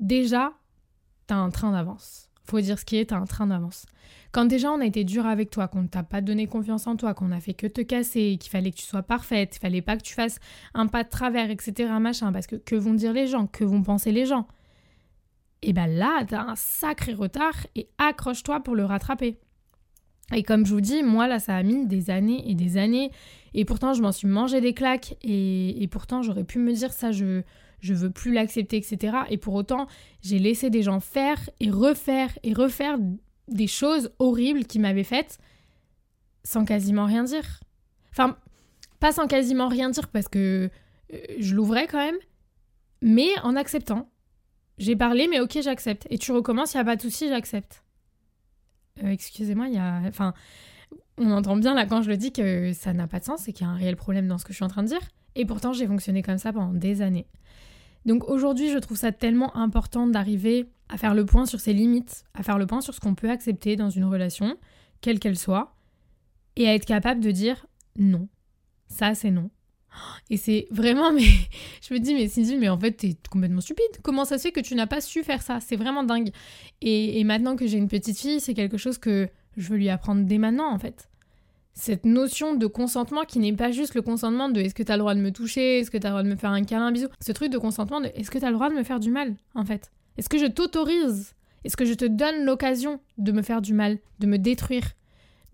déjà, 0.00 0.52
t'as 1.26 1.36
un 1.36 1.50
train 1.50 1.72
d'avance. 1.72 2.30
Faut 2.44 2.60
dire 2.60 2.78
ce 2.78 2.84
qui 2.84 2.96
est, 2.96 3.06
t'as 3.06 3.16
un 3.16 3.24
train 3.24 3.46
d'avance. 3.46 3.86
Quand 4.32 4.44
déjà 4.44 4.70
on 4.70 4.80
a 4.80 4.86
été 4.86 5.04
dur 5.04 5.26
avec 5.26 5.50
toi, 5.50 5.68
qu'on 5.68 5.82
ne 5.82 5.88
t'a 5.88 6.02
pas 6.02 6.20
donné 6.20 6.46
confiance 6.46 6.86
en 6.86 6.96
toi, 6.96 7.14
qu'on 7.14 7.32
a 7.32 7.40
fait 7.40 7.54
que 7.54 7.66
te 7.66 7.80
casser, 7.80 8.36
qu'il 8.38 8.50
fallait 8.50 8.70
que 8.70 8.76
tu 8.76 8.84
sois 8.84 9.02
parfaite, 9.02 9.50
qu'il 9.50 9.60
fallait 9.60 9.82
pas 9.82 9.96
que 9.96 10.02
tu 10.02 10.14
fasses 10.14 10.38
un 10.74 10.86
pas 10.86 11.04
de 11.04 11.08
travers, 11.08 11.50
etc. 11.50 11.90
machin, 12.00 12.32
parce 12.32 12.46
que 12.46 12.56
que 12.56 12.74
vont 12.74 12.94
dire 12.94 13.12
les 13.12 13.26
gens, 13.26 13.46
que 13.46 13.64
vont 13.64 13.82
penser 13.82 14.12
les 14.12 14.26
gens? 14.26 14.46
Et 15.62 15.72
ben 15.72 15.86
là, 15.86 16.24
t'as 16.28 16.42
un 16.42 16.56
sacré 16.56 17.14
retard 17.14 17.66
et 17.74 17.88
accroche-toi 17.96 18.60
pour 18.60 18.74
le 18.74 18.84
rattraper. 18.84 19.38
Et 20.32 20.42
comme 20.42 20.64
je 20.64 20.72
vous 20.72 20.80
dis, 20.80 21.02
moi 21.02 21.28
là, 21.28 21.38
ça 21.38 21.56
a 21.56 21.62
mis 21.62 21.86
des 21.86 22.10
années 22.10 22.42
et 22.50 22.54
des 22.54 22.76
années. 22.76 23.10
Et 23.52 23.64
pourtant, 23.64 23.92
je 23.92 24.02
m'en 24.02 24.12
suis 24.12 24.26
mangé 24.26 24.60
des 24.60 24.74
claques. 24.74 25.16
Et, 25.22 25.86
pourtant, 25.90 26.22
j'aurais 26.22 26.44
pu 26.44 26.58
me 26.58 26.72
dire 26.72 26.92
ça, 26.92 27.12
je, 27.12 27.42
je 27.80 27.94
veux 27.94 28.10
plus 28.10 28.32
l'accepter, 28.32 28.76
etc. 28.76 29.18
Et 29.28 29.36
pour 29.36 29.54
autant, 29.54 29.86
j'ai 30.22 30.38
laissé 30.38 30.70
des 30.70 30.82
gens 30.82 31.00
faire 31.00 31.38
et 31.60 31.70
refaire 31.70 32.30
et 32.42 32.54
refaire 32.54 32.98
des 33.48 33.66
choses 33.66 34.10
horribles 34.18 34.64
qu'ils 34.64 34.80
m'avaient 34.80 35.04
faites 35.04 35.38
sans 36.42 36.64
quasiment 36.64 37.06
rien 37.06 37.24
dire. 37.24 37.60
Enfin, 38.10 38.36
pas 39.00 39.12
sans 39.12 39.26
quasiment 39.26 39.68
rien 39.68 39.90
dire 39.90 40.08
parce 40.08 40.28
que 40.28 40.70
euh, 41.12 41.18
je 41.38 41.54
l'ouvrais 41.54 41.86
quand 41.86 41.98
même, 41.98 42.16
mais 43.02 43.28
en 43.42 43.54
acceptant. 43.56 44.10
J'ai 44.78 44.96
parlé, 44.96 45.28
mais 45.28 45.40
ok, 45.40 45.58
j'accepte. 45.62 46.06
Et 46.10 46.18
tu 46.18 46.32
recommences, 46.32 46.74
il 46.74 46.78
n'y 46.78 46.80
a 46.80 46.84
pas 46.84 46.96
de 46.96 47.02
souci, 47.02 47.28
j'accepte. 47.28 47.83
Euh, 49.02 49.08
Excusez-moi, 49.08 49.68
il 49.68 49.74
y 49.74 49.78
a. 49.78 50.00
Enfin, 50.06 50.34
on 51.18 51.30
entend 51.30 51.56
bien 51.56 51.74
là 51.74 51.86
quand 51.86 52.02
je 52.02 52.10
le 52.10 52.16
dis 52.16 52.32
que 52.32 52.72
ça 52.72 52.92
n'a 52.92 53.06
pas 53.06 53.20
de 53.20 53.24
sens 53.24 53.48
et 53.48 53.52
qu'il 53.52 53.66
y 53.66 53.68
a 53.68 53.72
un 53.72 53.76
réel 53.76 53.96
problème 53.96 54.28
dans 54.28 54.38
ce 54.38 54.44
que 54.44 54.52
je 54.52 54.56
suis 54.56 54.64
en 54.64 54.68
train 54.68 54.82
de 54.82 54.88
dire. 54.88 55.00
Et 55.34 55.44
pourtant, 55.44 55.72
j'ai 55.72 55.86
fonctionné 55.86 56.22
comme 56.22 56.38
ça 56.38 56.52
pendant 56.52 56.72
des 56.72 57.02
années. 57.02 57.26
Donc 58.06 58.28
aujourd'hui, 58.28 58.70
je 58.70 58.78
trouve 58.78 58.96
ça 58.96 59.12
tellement 59.12 59.56
important 59.56 60.06
d'arriver 60.06 60.68
à 60.88 60.98
faire 60.98 61.14
le 61.14 61.24
point 61.24 61.46
sur 61.46 61.60
ses 61.60 61.72
limites, 61.72 62.24
à 62.34 62.42
faire 62.42 62.58
le 62.58 62.66
point 62.66 62.80
sur 62.80 62.94
ce 62.94 63.00
qu'on 63.00 63.14
peut 63.14 63.30
accepter 63.30 63.76
dans 63.76 63.90
une 63.90 64.04
relation, 64.04 64.56
quelle 65.00 65.18
qu'elle 65.18 65.38
soit, 65.38 65.74
et 66.56 66.68
à 66.68 66.74
être 66.74 66.84
capable 66.84 67.20
de 67.20 67.30
dire 67.30 67.66
non. 67.96 68.28
Ça, 68.88 69.14
c'est 69.14 69.30
non. 69.30 69.50
Et 70.30 70.36
c'est 70.36 70.66
vraiment, 70.70 71.12
mais 71.14 71.24
je 71.86 71.94
me 71.94 71.98
dis, 71.98 72.14
mais 72.14 72.28
Cindy, 72.28 72.56
mais 72.56 72.68
en 72.68 72.78
fait, 72.78 72.92
t'es 72.92 73.16
complètement 73.30 73.60
stupide. 73.60 73.84
Comment 74.02 74.24
ça 74.24 74.38
se 74.38 74.42
fait 74.44 74.52
que 74.52 74.60
tu 74.60 74.74
n'as 74.74 74.86
pas 74.86 75.00
su 75.00 75.22
faire 75.22 75.42
ça? 75.42 75.58
C'est 75.60 75.76
vraiment 75.76 76.04
dingue. 76.04 76.30
Et, 76.82 77.22
maintenant 77.24 77.56
que 77.56 77.66
j'ai 77.66 77.78
une 77.78 77.88
petite 77.88 78.18
fille, 78.18 78.40
c'est 78.40 78.54
quelque 78.54 78.76
chose 78.76 78.98
que 78.98 79.28
je 79.56 79.68
veux 79.68 79.76
lui 79.76 79.88
apprendre 79.88 80.24
dès 80.24 80.38
maintenant, 80.38 80.72
en 80.72 80.78
fait. 80.78 81.08
Cette 81.72 82.04
notion 82.04 82.54
de 82.54 82.66
consentement 82.66 83.24
qui 83.24 83.40
n'est 83.40 83.52
pas 83.52 83.72
juste 83.72 83.94
le 83.94 84.02
consentement 84.02 84.48
de 84.48 84.60
est-ce 84.60 84.74
que 84.74 84.82
t'as 84.84 84.94
le 84.94 85.00
droit 85.00 85.14
de 85.14 85.20
me 85.20 85.32
toucher, 85.32 85.80
est-ce 85.80 85.90
que 85.90 85.98
t'as 85.98 86.08
le 86.08 86.12
droit 86.12 86.22
de 86.22 86.28
me 86.28 86.36
faire 86.36 86.50
un 86.50 86.62
câlin, 86.62 86.86
un 86.86 86.92
bisou. 86.92 87.08
Ce 87.20 87.32
truc 87.32 87.50
de 87.50 87.58
consentement 87.58 88.00
de 88.00 88.06
est-ce 88.14 88.30
que 88.30 88.38
t'as 88.38 88.48
le 88.48 88.54
droit 88.54 88.70
de 88.70 88.74
me 88.74 88.84
faire 88.84 89.00
du 89.00 89.10
mal, 89.10 89.34
en 89.54 89.64
fait? 89.64 89.90
Est-ce 90.16 90.28
que 90.28 90.38
je 90.38 90.46
t'autorise? 90.46 91.34
Est-ce 91.64 91.76
que 91.76 91.84
je 91.84 91.94
te 91.94 92.04
donne 92.04 92.44
l'occasion 92.44 93.00
de 93.18 93.32
me 93.32 93.42
faire 93.42 93.62
du 93.62 93.72
mal, 93.72 93.98
de 94.18 94.26
me 94.26 94.38
détruire, 94.38 94.84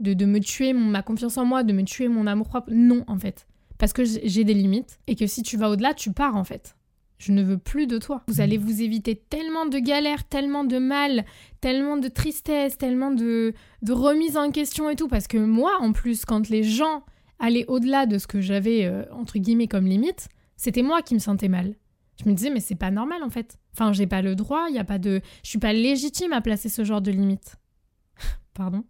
de, 0.01 0.25
me 0.25 0.41
tuer 0.41 0.73
ma 0.73 1.03
confiance 1.03 1.39
en 1.39 1.45
moi, 1.45 1.63
de 1.63 1.73
me 1.73 1.85
tuer 1.85 2.09
mon 2.09 2.27
amour-propre? 2.27 2.71
Non, 2.73 3.05
en 3.07 3.19
fait. 3.19 3.47
Parce 3.81 3.93
que 3.93 4.05
j'ai 4.05 4.45
des 4.45 4.55
limites 4.55 5.01
et 5.07 5.17
que 5.17 5.27
si 5.27 5.43
tu 5.43 5.57
vas 5.57 5.71
au-delà, 5.71 5.95
tu 5.95 6.13
pars, 6.13 6.37
en 6.37 6.45
fait. 6.45 6.77
Je 7.19 7.33
ne 7.33 7.43
veux 7.43 7.59
plus 7.59 7.87
de 7.87 7.99
toi. 7.99 8.23
Vous 8.29 8.41
allez 8.41 8.57
vous 8.57 8.83
éviter 8.83 9.17
tellement 9.17 9.67
de 9.67 9.79
galères, 9.79 10.25
tellement 10.25 10.65
de 10.65 10.79
mal, 10.79 11.25
tellement 11.61 11.97
de 11.97 12.09
tristesse, 12.09 12.79
tellement 12.79 13.11
de, 13.11 13.55
de 13.83 13.93
remise 13.93 14.37
en 14.37 14.51
question 14.51 14.89
et 14.89 14.97
tout. 14.97 15.09
Parce 15.09 15.27
que 15.27 15.39
moi, 15.39 15.79
en 15.81 15.93
plus, 15.93 16.25
quand 16.25 16.49
les 16.49 16.63
gens 16.63 17.05
allaient 17.39 17.65
au-delà 17.69 18.07
de 18.07 18.19
ce 18.19 18.27
que 18.27 18.41
j'avais, 18.41 18.85
euh, 18.85 19.05
entre 19.13 19.39
guillemets, 19.39 19.67
comme 19.67 19.87
limite, 19.87 20.29
c'était 20.57 20.83
moi 20.83 21.03
qui 21.03 21.15
me 21.15 21.19
sentais 21.19 21.49
mal. 21.49 21.75
Je 22.23 22.29
me 22.29 22.35
disais, 22.35 22.51
mais 22.51 22.61
c'est 22.61 22.75
pas 22.75 22.91
normal 22.91 23.23
en 23.23 23.31
fait. 23.31 23.59
Enfin, 23.73 23.93
j'ai 23.93 24.07
pas 24.07 24.21
le 24.21 24.37
droit, 24.37 24.67
il 24.69 24.75
y 24.75 24.79
a 24.79 24.85
pas 24.85 24.99
de. 24.99 25.23
Je 25.43 25.49
suis 25.49 25.59
pas 25.59 25.73
légitime 25.73 26.35
à 26.35 26.43
placer 26.43 26.69
ce 26.69 26.85
genre 26.85 27.01
de 27.01 27.11
limite. 27.11 27.57
Pardon 28.55 28.85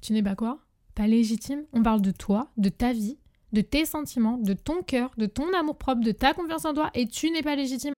Tu 0.00 0.12
n'es 0.12 0.24
pas 0.24 0.34
quoi? 0.34 0.58
Pas 0.96 1.06
légitime 1.06 1.62
On 1.72 1.82
parle 1.84 2.02
de 2.02 2.10
toi, 2.10 2.50
de 2.56 2.68
ta 2.68 2.92
vie, 2.92 3.18
de 3.52 3.60
tes 3.62 3.84
sentiments, 3.84 4.38
de 4.38 4.52
ton 4.54 4.82
cœur, 4.82 5.10
de 5.16 5.26
ton 5.26 5.52
amour-propre, 5.54 6.02
de 6.02 6.12
ta 6.12 6.34
confiance 6.34 6.64
en 6.64 6.74
toi, 6.74 6.90
et 6.94 7.06
tu 7.06 7.30
n'es 7.30 7.42
pas 7.42 7.56
légitime. 7.56 7.94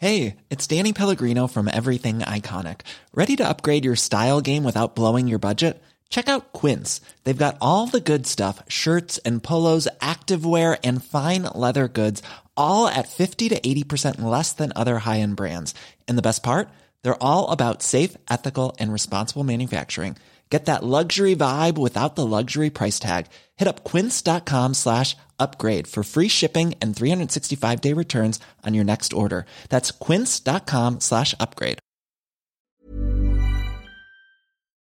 Hey, 0.00 0.36
it's 0.48 0.68
Danny 0.68 0.92
Pellegrino 0.92 1.48
from 1.48 1.66
Everything 1.66 2.20
Iconic. 2.20 2.82
Ready 3.12 3.34
to 3.34 3.48
upgrade 3.48 3.84
your 3.84 3.96
style 3.96 4.40
game 4.40 4.62
without 4.62 4.94
blowing 4.94 5.26
your 5.26 5.40
budget? 5.40 5.82
Check 6.08 6.28
out 6.28 6.52
Quince. 6.52 7.00
They've 7.24 7.36
got 7.36 7.56
all 7.60 7.88
the 7.88 8.00
good 8.00 8.24
stuff 8.26 8.62
shirts 8.68 9.18
and 9.24 9.42
polos, 9.42 9.88
activewear, 10.00 10.78
and 10.84 11.04
fine 11.04 11.48
leather 11.54 11.88
goods, 11.88 12.22
all 12.56 12.86
at 12.86 13.08
50 13.08 13.48
to 13.48 13.60
80% 13.60 14.20
less 14.20 14.52
than 14.52 14.72
other 14.76 15.00
high 15.00 15.18
end 15.18 15.34
brands. 15.34 15.74
And 16.06 16.16
the 16.16 16.22
best 16.22 16.44
part? 16.44 16.68
They're 17.02 17.22
all 17.22 17.50
about 17.50 17.82
safe, 17.82 18.16
ethical, 18.30 18.76
and 18.78 18.92
responsible 18.92 19.42
manufacturing. 19.42 20.16
Get 20.50 20.64
that 20.64 20.82
luxury 20.82 21.36
vibe 21.36 21.76
without 21.76 22.16
the 22.16 22.24
luxury 22.24 22.70
price 22.70 22.98
tag. 22.98 23.26
Hit 23.56 23.68
up 23.68 23.84
quince.com 23.84 24.74
slash 24.74 25.14
upgrade 25.38 25.86
for 25.86 26.02
free 26.02 26.28
shipping 26.28 26.74
and 26.80 26.96
365 26.96 27.80
day 27.80 27.92
returns 27.92 28.40
on 28.64 28.74
your 28.74 28.84
next 28.84 29.12
order. 29.12 29.44
That's 29.68 29.90
quince.com 29.90 31.00
slash 31.00 31.34
upgrade. 31.38 31.78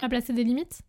à 0.02 0.08
placer 0.08 0.32
des 0.32 0.44
limites? 0.44 0.82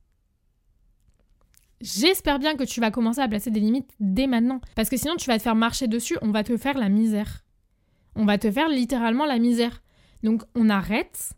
J'espère 1.80 2.40
bien 2.40 2.56
que 2.56 2.64
tu 2.64 2.82
vas 2.82 2.92
commencer 2.92 3.22
à 3.22 3.28
placer 3.28 3.52
des 3.52 3.60
limites 3.60 3.92
dès 4.00 4.28
maintenant. 4.28 4.60
Parce 4.76 4.90
que 4.90 4.98
sinon, 4.98 5.16
tu 5.16 5.28
vas 5.28 5.38
te 5.38 5.44
faire 5.44 5.56
marcher 5.56 5.88
dessus, 5.88 6.18
on 6.22 6.32
va 6.32 6.44
te 6.44 6.58
faire 6.58 6.78
la 6.78 6.90
misère. 6.90 7.44
On 8.16 8.26
va 8.26 8.38
te 8.38 8.52
faire 8.52 8.68
littéralement 8.68 9.26
la 9.26 9.38
misère. 9.38 9.84
Donc, 10.24 10.42
on 10.56 10.70
arrête, 10.70 11.34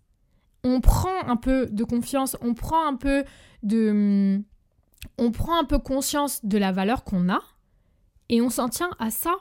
on 0.63 0.81
prend 0.81 1.23
un 1.27 1.35
peu 1.35 1.67
de 1.67 1.83
confiance, 1.83 2.37
on 2.41 2.53
prend 2.53 2.87
un 2.87 2.95
peu 2.95 3.23
de. 3.63 4.41
On 5.17 5.31
prend 5.31 5.59
un 5.59 5.63
peu 5.63 5.79
conscience 5.79 6.43
de 6.43 6.57
la 6.57 6.71
valeur 6.71 7.03
qu'on 7.03 7.29
a 7.29 7.41
et 8.27 8.41
on 8.41 8.49
s'en 8.49 8.69
tient 8.69 8.91
à 8.99 9.11
ça. 9.11 9.35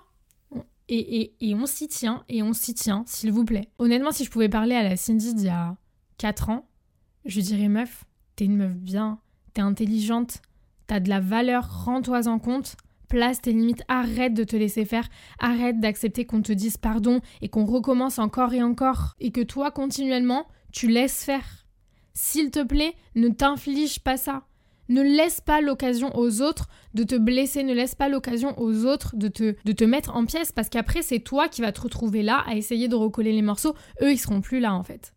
Et, 0.90 1.20
et, 1.20 1.50
et 1.50 1.54
on 1.54 1.66
s'y 1.66 1.86
tient, 1.86 2.24
et 2.30 2.42
on 2.42 2.54
s'y 2.54 2.72
tient, 2.72 3.04
s'il 3.06 3.30
vous 3.30 3.44
plaît. 3.44 3.68
Honnêtement, 3.78 4.10
si 4.10 4.24
je 4.24 4.30
pouvais 4.30 4.48
parler 4.48 4.74
à 4.74 4.82
la 4.82 4.96
Cindy 4.96 5.34
d'il 5.34 5.46
y 5.46 5.50
a 5.50 5.76
4 6.16 6.48
ans, 6.48 6.66
je 7.26 7.42
dirais 7.42 7.68
meuf, 7.68 8.04
t'es 8.36 8.46
une 8.46 8.56
meuf 8.56 8.74
bien, 8.74 9.20
t'es 9.52 9.60
intelligente, 9.60 10.40
t'as 10.86 11.00
de 11.00 11.10
la 11.10 11.20
valeur, 11.20 11.84
rends-toi 11.84 12.26
en 12.26 12.38
compte, 12.38 12.76
place 13.08 13.40
tes 13.40 13.52
limites, 13.52 13.82
arrête 13.88 14.34
de 14.34 14.44
te 14.44 14.56
laisser 14.56 14.84
faire, 14.84 15.08
arrête 15.38 15.80
d'accepter 15.80 16.26
qu'on 16.26 16.42
te 16.42 16.52
dise 16.52 16.76
pardon 16.76 17.20
et 17.42 17.48
qu'on 17.48 17.64
recommence 17.64 18.18
encore 18.18 18.54
et 18.54 18.62
encore, 18.62 19.16
et 19.20 19.30
que 19.30 19.40
toi, 19.40 19.70
continuellement, 19.70 20.46
tu 20.72 20.88
laisses 20.88 21.24
faire. 21.24 21.66
S'il 22.14 22.50
te 22.50 22.62
plaît, 22.62 22.94
ne 23.14 23.28
t'inflige 23.28 24.00
pas 24.00 24.16
ça. 24.16 24.42
Ne 24.88 25.02
laisse 25.02 25.40
pas 25.40 25.60
l'occasion 25.60 26.16
aux 26.16 26.40
autres 26.40 26.68
de 26.94 27.02
te 27.04 27.14
blesser, 27.14 27.62
ne 27.62 27.74
laisse 27.74 27.94
pas 27.94 28.08
l'occasion 28.08 28.58
aux 28.58 28.86
autres 28.86 29.14
de 29.16 29.28
te, 29.28 29.84
mettre 29.84 30.16
en 30.16 30.24
pièces, 30.24 30.50
parce 30.50 30.70
qu'après, 30.70 31.02
c'est 31.02 31.20
toi 31.20 31.48
qui 31.48 31.60
vas 31.60 31.72
te 31.72 31.82
retrouver 31.82 32.22
là 32.22 32.42
à 32.46 32.54
essayer 32.54 32.88
de 32.88 32.94
recoller 32.94 33.32
les 33.32 33.42
morceaux. 33.42 33.74
Eux, 34.02 34.12
ils 34.12 34.18
seront 34.18 34.40
plus 34.40 34.60
là, 34.60 34.74
en 34.74 34.82
fait. 34.82 35.12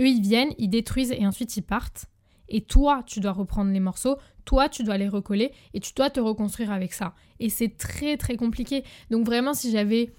Eux, 0.00 0.08
ils 0.08 0.22
viennent, 0.22 0.54
ils 0.58 0.70
détruisent 0.70 1.12
et 1.12 1.26
ensuite 1.26 1.56
ils 1.56 1.62
partent. 1.62 2.06
Et 2.48 2.62
toi, 2.62 3.02
tu 3.06 3.20
dois 3.20 3.32
reprendre 3.32 3.70
les 3.70 3.80
morceaux, 3.80 4.16
toi, 4.44 4.68
tu 4.68 4.82
dois 4.82 4.98
les 4.98 5.08
recoller 5.08 5.52
et 5.74 5.80
tu 5.80 5.92
dois 5.94 6.10
te 6.10 6.20
reconstruire 6.20 6.70
avec 6.70 6.92
ça. 6.92 7.14
Et 7.38 7.48
c'est 7.48 7.76
très, 7.76 8.16
très 8.16 8.36
compliqué. 8.36 8.84
Donc 9.10 9.26
vraiment, 9.26 9.54
si 9.54 9.70
j'avais 9.70 10.12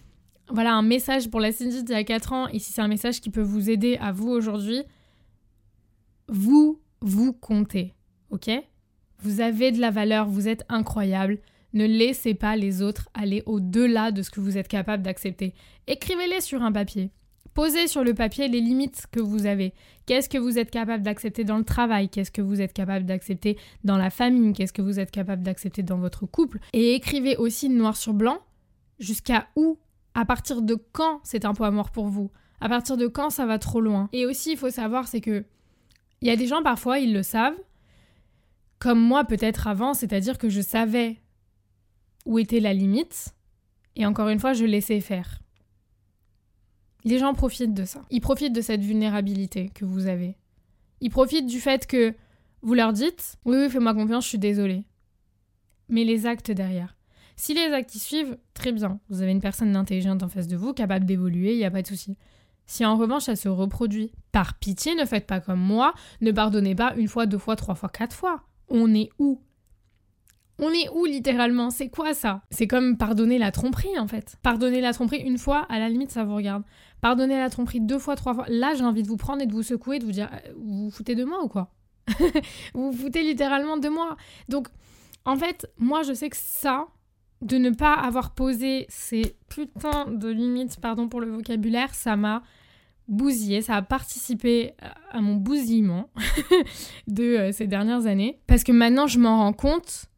voilà, 0.49 0.73
un 0.73 0.81
message 0.81 1.29
pour 1.29 1.39
la 1.39 1.51
Cindy 1.51 1.83
d'il 1.83 1.93
y 1.93 1.97
a 1.97 2.03
4 2.03 2.33
ans 2.33 2.47
et 2.47 2.59
si 2.59 2.73
c'est 2.73 2.81
un 2.81 2.87
message 2.87 3.21
qui 3.21 3.29
peut 3.29 3.41
vous 3.41 3.69
aider 3.69 3.97
à 4.01 4.11
vous 4.11 4.29
aujourd'hui, 4.29 4.83
vous, 6.27 6.81
vous 7.01 7.33
comptez. 7.33 7.93
Ok? 8.29 8.49
Vous 9.19 9.41
avez 9.41 9.71
de 9.71 9.79
la 9.79 9.91
valeur, 9.91 10.27
vous 10.27 10.47
êtes 10.47 10.65
incroyable. 10.67 11.39
Ne 11.73 11.85
laissez 11.85 12.33
pas 12.33 12.55
les 12.55 12.81
autres 12.81 13.09
aller 13.13 13.43
au-delà 13.45 14.11
de 14.11 14.21
ce 14.21 14.29
que 14.29 14.41
vous 14.41 14.57
êtes 14.57 14.67
capable 14.67 15.03
d'accepter. 15.03 15.53
Écrivez-les 15.87 16.41
sur 16.41 16.63
un 16.63 16.71
papier. 16.71 17.11
Posez 17.53 17.87
sur 17.87 18.03
le 18.03 18.13
papier 18.13 18.47
les 18.47 18.61
limites 18.61 19.07
que 19.11 19.19
vous 19.19 19.45
avez. 19.45 19.73
Qu'est-ce 20.05 20.29
que 20.29 20.37
vous 20.37 20.57
êtes 20.57 20.71
capable 20.71 21.03
d'accepter 21.03 21.43
dans 21.43 21.57
le 21.57 21.65
travail? 21.65 22.07
Qu'est-ce 22.07 22.31
que 22.31 22.41
vous 22.41 22.61
êtes 22.61 22.73
capable 22.73 23.05
d'accepter 23.05 23.57
dans 23.83 23.97
la 23.97 24.09
famille? 24.09 24.53
Qu'est-ce 24.53 24.73
que 24.73 24.81
vous 24.81 24.99
êtes 24.99 25.11
capable 25.11 25.43
d'accepter 25.43 25.83
dans 25.83 25.97
votre 25.97 26.25
couple? 26.25 26.59
Et 26.73 26.93
écrivez 26.93 27.35
aussi 27.35 27.67
noir 27.69 27.97
sur 27.97 28.13
blanc 28.13 28.39
jusqu'à 28.99 29.47
où, 29.55 29.79
à 30.13 30.25
partir 30.25 30.61
de 30.61 30.75
quand 30.75 31.19
c'est 31.23 31.45
un 31.45 31.53
poids 31.53 31.71
mort 31.71 31.91
pour 31.91 32.07
vous? 32.07 32.31
À 32.61 32.69
partir 32.69 32.95
de 32.95 33.07
quand 33.07 33.29
ça 33.29 33.45
va 33.45 33.59
trop 33.59 33.81
loin? 33.81 34.07
Et 34.13 34.25
aussi, 34.25 34.51
il 34.51 34.57
faut 34.57 34.69
savoir, 34.69 35.07
c'est 35.07 35.21
que 35.21 35.43
il 36.21 36.27
y 36.27 36.31
a 36.31 36.35
des 36.35 36.47
gens 36.47 36.61
parfois, 36.61 36.99
ils 36.99 37.13
le 37.13 37.23
savent, 37.23 37.57
comme 38.77 38.99
moi 38.99 39.25
peut-être 39.25 39.67
avant, 39.67 39.93
c'est-à-dire 39.93 40.37
que 40.37 40.49
je 40.49 40.61
savais 40.61 41.19
où 42.25 42.37
était 42.37 42.59
la 42.59 42.73
limite, 42.73 43.33
et 43.95 44.05
encore 44.05 44.29
une 44.29 44.39
fois, 44.39 44.53
je 44.53 44.63
laissais 44.65 45.01
faire. 45.01 45.40
Les 47.03 47.17
gens 47.17 47.33
profitent 47.33 47.73
de 47.73 47.85
ça. 47.85 48.01
Ils 48.09 48.21
profitent 48.21 48.53
de 48.53 48.61
cette 48.61 48.81
vulnérabilité 48.81 49.69
que 49.73 49.85
vous 49.85 50.07
avez. 50.07 50.35
Ils 51.01 51.09
profitent 51.09 51.47
du 51.47 51.59
fait 51.59 51.87
que 51.87 52.13
vous 52.61 52.73
leur 52.73 52.93
dites 52.93 53.37
Oui, 53.45 53.57
oui, 53.57 53.69
fais-moi 53.69 53.93
confiance, 53.93 54.23
je 54.25 54.29
suis 54.29 54.37
désolée. 54.37 54.83
Mais 55.89 56.03
les 56.03 56.25
actes 56.25 56.51
derrière. 56.51 56.95
Si 57.35 57.53
les 57.53 57.73
actes 57.73 57.95
y 57.95 57.99
suivent, 57.99 58.37
très 58.53 58.71
bien. 58.71 58.99
Vous 59.09 59.21
avez 59.21 59.31
une 59.31 59.41
personne 59.41 59.75
intelligente 59.75 60.21
en 60.21 60.29
face 60.29 60.47
de 60.47 60.55
vous, 60.55 60.73
capable 60.73 61.05
d'évoluer, 61.05 61.53
il 61.53 61.57
n'y 61.57 61.65
a 61.65 61.71
pas 61.71 61.81
de 61.81 61.87
souci. 61.87 62.17
Si 62.67 62.85
en 62.85 62.95
revanche 62.97 63.23
ça 63.23 63.35
se 63.35 63.49
reproduit, 63.49 64.11
par 64.31 64.53
pitié, 64.59 64.95
ne 64.95 65.05
faites 65.05 65.25
pas 65.25 65.41
comme 65.41 65.59
moi, 65.59 65.93
ne 66.21 66.31
pardonnez 66.31 66.75
pas 66.75 66.93
une 66.95 67.07
fois, 67.07 67.25
deux 67.25 67.39
fois, 67.39 67.55
trois 67.55 67.75
fois, 67.75 67.89
quatre 67.89 68.15
fois. 68.15 68.43
On 68.69 68.93
est 68.93 69.09
où? 69.17 69.41
On 70.61 70.69
est 70.69 70.87
où 70.93 71.05
littéralement? 71.05 71.71
C'est 71.71 71.89
quoi 71.89 72.13
ça? 72.13 72.43
C'est 72.51 72.67
comme 72.67 72.97
pardonner 72.97 73.37
la 73.37 73.51
tromperie 73.51 73.97
en 73.99 74.07
fait. 74.07 74.37
Pardonner 74.43 74.79
la 74.79 74.93
tromperie 74.93 75.21
une 75.21 75.39
fois, 75.39 75.65
à 75.69 75.79
la 75.79 75.89
limite 75.89 76.11
ça 76.11 76.23
vous 76.23 76.35
regarde. 76.35 76.63
Pardonner 77.01 77.37
la 77.37 77.49
tromperie 77.49 77.81
deux 77.81 77.99
fois, 77.99 78.15
trois 78.15 78.33
fois. 78.33 78.45
Là 78.47 78.75
j'ai 78.75 78.85
envie 78.85 79.03
de 79.03 79.07
vous 79.07 79.17
prendre 79.17 79.41
et 79.41 79.47
de 79.47 79.53
vous 79.53 79.63
secouer, 79.63 79.99
de 79.99 80.05
vous 80.05 80.11
dire 80.11 80.29
euh, 80.31 80.53
vous 80.55 80.85
vous 80.85 80.91
foutez 80.91 81.15
de 81.15 81.25
moi 81.25 81.43
ou 81.43 81.47
quoi? 81.47 81.73
Vous 82.73 82.91
vous 82.91 82.97
foutez 82.97 83.23
littéralement 83.23 83.77
de 83.77 83.87
moi. 83.89 84.17
Donc 84.49 84.67
en 85.25 85.35
fait, 85.35 85.67
moi 85.77 86.03
je 86.03 86.13
sais 86.13 86.29
que 86.29 86.37
ça, 86.37 86.87
de 87.41 87.57
ne 87.57 87.69
pas 87.69 87.93
avoir 87.93 88.33
posé 88.33 88.85
ces 88.89 89.35
putains 89.49 90.07
de 90.11 90.29
limites, 90.29 90.79
pardon 90.79 91.07
pour 91.07 91.21
le 91.21 91.29
vocabulaire, 91.29 91.93
ça 91.93 92.15
m'a 92.15 92.43
bousillé, 93.07 93.61
ça 93.61 93.75
a 93.75 93.81
participé 93.81 94.73
à 95.11 95.21
mon 95.21 95.35
bousillement 95.35 96.09
de 97.07 97.23
euh, 97.23 97.51
ces 97.51 97.67
dernières 97.67 98.05
années. 98.05 98.39
Parce 98.47 98.63
que 98.63 98.71
maintenant 98.71 99.07
je 99.07 99.19
m'en 99.19 99.39
rends 99.39 99.53
compte 99.53 100.10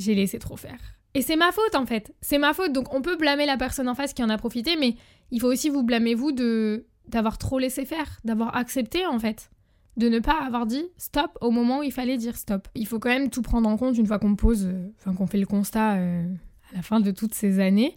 j'ai 0.00 0.14
laissé 0.14 0.38
trop 0.38 0.56
faire. 0.56 0.78
Et 1.14 1.22
c'est 1.22 1.36
ma 1.36 1.52
faute 1.52 1.74
en 1.74 1.86
fait. 1.86 2.14
C'est 2.20 2.38
ma 2.38 2.54
faute. 2.54 2.72
Donc 2.72 2.94
on 2.94 3.02
peut 3.02 3.16
blâmer 3.16 3.46
la 3.46 3.56
personne 3.56 3.88
en 3.88 3.94
face 3.94 4.12
qui 4.12 4.22
en 4.22 4.30
a 4.30 4.38
profité, 4.38 4.76
mais 4.76 4.94
il 5.30 5.40
faut 5.40 5.48
aussi 5.48 5.68
vous 5.68 5.82
blâmer 5.82 6.14
vous 6.14 6.32
de 6.32 6.86
d'avoir 7.08 7.38
trop 7.38 7.58
laissé 7.58 7.84
faire, 7.84 8.20
d'avoir 8.24 8.56
accepté 8.56 9.04
en 9.04 9.18
fait, 9.18 9.50
de 9.96 10.08
ne 10.08 10.20
pas 10.20 10.40
avoir 10.44 10.66
dit 10.66 10.84
stop 10.96 11.36
au 11.40 11.50
moment 11.50 11.80
où 11.80 11.82
il 11.82 11.92
fallait 11.92 12.16
dire 12.16 12.36
stop. 12.36 12.68
Il 12.76 12.86
faut 12.86 13.00
quand 13.00 13.08
même 13.08 13.30
tout 13.30 13.42
prendre 13.42 13.68
en 13.68 13.76
compte 13.76 13.98
une 13.98 14.06
fois 14.06 14.20
qu'on 14.20 14.36
pose, 14.36 14.66
euh, 14.66 14.88
enfin 14.98 15.14
qu'on 15.14 15.26
fait 15.26 15.38
le 15.38 15.46
constat 15.46 15.96
euh, 15.96 16.24
à 16.72 16.76
la 16.76 16.82
fin 16.82 17.00
de 17.00 17.10
toutes 17.10 17.34
ces 17.34 17.58
années. 17.58 17.96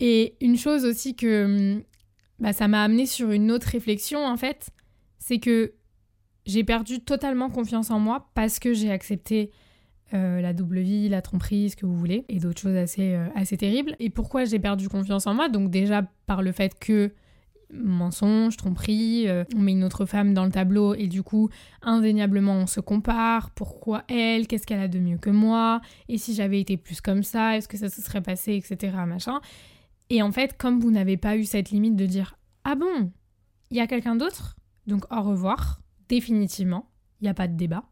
Et 0.00 0.36
une 0.40 0.56
chose 0.56 0.86
aussi 0.86 1.14
que 1.14 1.74
hum, 1.76 1.82
bah, 2.38 2.54
ça 2.54 2.68
m'a 2.68 2.82
amené 2.82 3.04
sur 3.04 3.30
une 3.30 3.50
autre 3.52 3.68
réflexion 3.68 4.24
en 4.24 4.38
fait, 4.38 4.70
c'est 5.18 5.38
que 5.38 5.74
j'ai 6.46 6.64
perdu 6.64 7.00
totalement 7.00 7.50
confiance 7.50 7.90
en 7.90 7.98
moi 7.98 8.30
parce 8.34 8.58
que 8.58 8.72
j'ai 8.72 8.90
accepté 8.90 9.50
euh, 10.14 10.40
la 10.40 10.52
double 10.52 10.80
vie, 10.80 11.08
la 11.08 11.20
tromperie, 11.20 11.70
ce 11.70 11.76
que 11.76 11.84
vous 11.84 11.96
voulez, 11.96 12.24
et 12.28 12.38
d'autres 12.38 12.60
choses 12.60 12.76
assez, 12.76 13.14
euh, 13.14 13.26
assez 13.34 13.56
terribles. 13.56 13.96
Et 13.98 14.10
pourquoi 14.10 14.44
j'ai 14.44 14.58
perdu 14.58 14.88
confiance 14.88 15.26
en 15.26 15.34
moi? 15.34 15.48
Donc 15.48 15.70
déjà 15.70 16.02
par 16.26 16.42
le 16.42 16.52
fait 16.52 16.78
que 16.78 17.12
mensonge, 17.72 18.56
tromperie, 18.56 19.28
euh, 19.28 19.44
on 19.56 19.60
met 19.60 19.72
une 19.72 19.84
autre 19.84 20.06
femme 20.06 20.34
dans 20.34 20.44
le 20.44 20.52
tableau 20.52 20.94
et 20.94 21.08
du 21.08 21.22
coup, 21.22 21.48
indéniablement, 21.82 22.52
on 22.52 22.66
se 22.66 22.80
compare. 22.80 23.50
Pourquoi 23.50 24.04
elle? 24.08 24.46
Qu'est-ce 24.46 24.66
qu'elle 24.66 24.80
a 24.80 24.88
de 24.88 24.98
mieux 24.98 25.18
que 25.18 25.30
moi? 25.30 25.80
Et 26.08 26.18
si 26.18 26.34
j'avais 26.34 26.60
été 26.60 26.76
plus 26.76 27.00
comme 27.00 27.22
ça, 27.22 27.56
est-ce 27.56 27.68
que 27.68 27.76
ça 27.76 27.88
se 27.88 28.00
serait 28.00 28.22
passé, 28.22 28.54
etc. 28.54 28.96
Machin. 29.06 29.40
Et 30.08 30.22
en 30.22 30.30
fait, 30.30 30.56
comme 30.56 30.78
vous 30.78 30.90
n'avez 30.90 31.16
pas 31.16 31.36
eu 31.36 31.44
cette 31.44 31.70
limite 31.70 31.96
de 31.96 32.06
dire 32.06 32.38
Ah 32.64 32.76
bon, 32.76 33.10
il 33.70 33.76
y 33.76 33.80
a 33.80 33.86
quelqu'un 33.86 34.14
d'autre 34.14 34.56
Donc 34.86 35.12
au 35.12 35.22
revoir, 35.22 35.80
définitivement, 36.08 36.88
il 37.20 37.24
n'y 37.24 37.30
a 37.30 37.34
pas 37.34 37.48
de 37.48 37.56
débat 37.56 37.84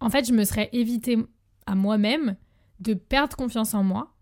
en 0.00 0.10
fait, 0.10 0.26
je 0.26 0.32
me 0.32 0.44
serais 0.44 0.70
évité 0.72 1.18
à 1.66 1.74
moi-même 1.74 2.36
de 2.80 2.94
perdre 2.94 3.36
confiance 3.36 3.74
en 3.74 3.84
moi 3.84 4.14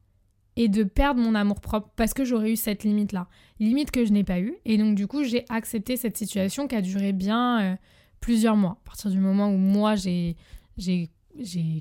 et 0.57 0.69
de 0.69 0.83
perdre 0.83 1.21
mon 1.21 1.37
amour 1.37 1.61
propre 1.61 1.91
parce 1.95 2.13
que 2.13 2.25
j'aurais 2.25 2.53
eu 2.53 2.57
cette 2.57 2.83
limite-là. 2.83 3.29
Limite 3.61 3.93
que 3.93 4.05
je 4.05 4.13
n'ai 4.13 4.25
pas 4.25 4.41
eue. 4.41 4.57
Et 4.65 4.77
donc, 4.77 4.97
du 4.97 5.07
coup, 5.07 5.23
j'ai 5.23 5.45
accepté 5.49 5.97
cette 5.97 6.17
situation 6.17 6.67
qui 6.67 6.75
a 6.75 6.83
duré 6.83 7.13
bien 7.13 7.61
euh, 7.63 7.77
plusieurs 8.21 8.57
mois. 8.57 8.81
À 8.83 8.87
partir 8.87 9.11
du 9.13 9.19
moment 9.19 9.49
où 9.51 9.57
moi, 9.57 9.95
j'ai, 9.95 10.37
j'ai, 10.77 11.11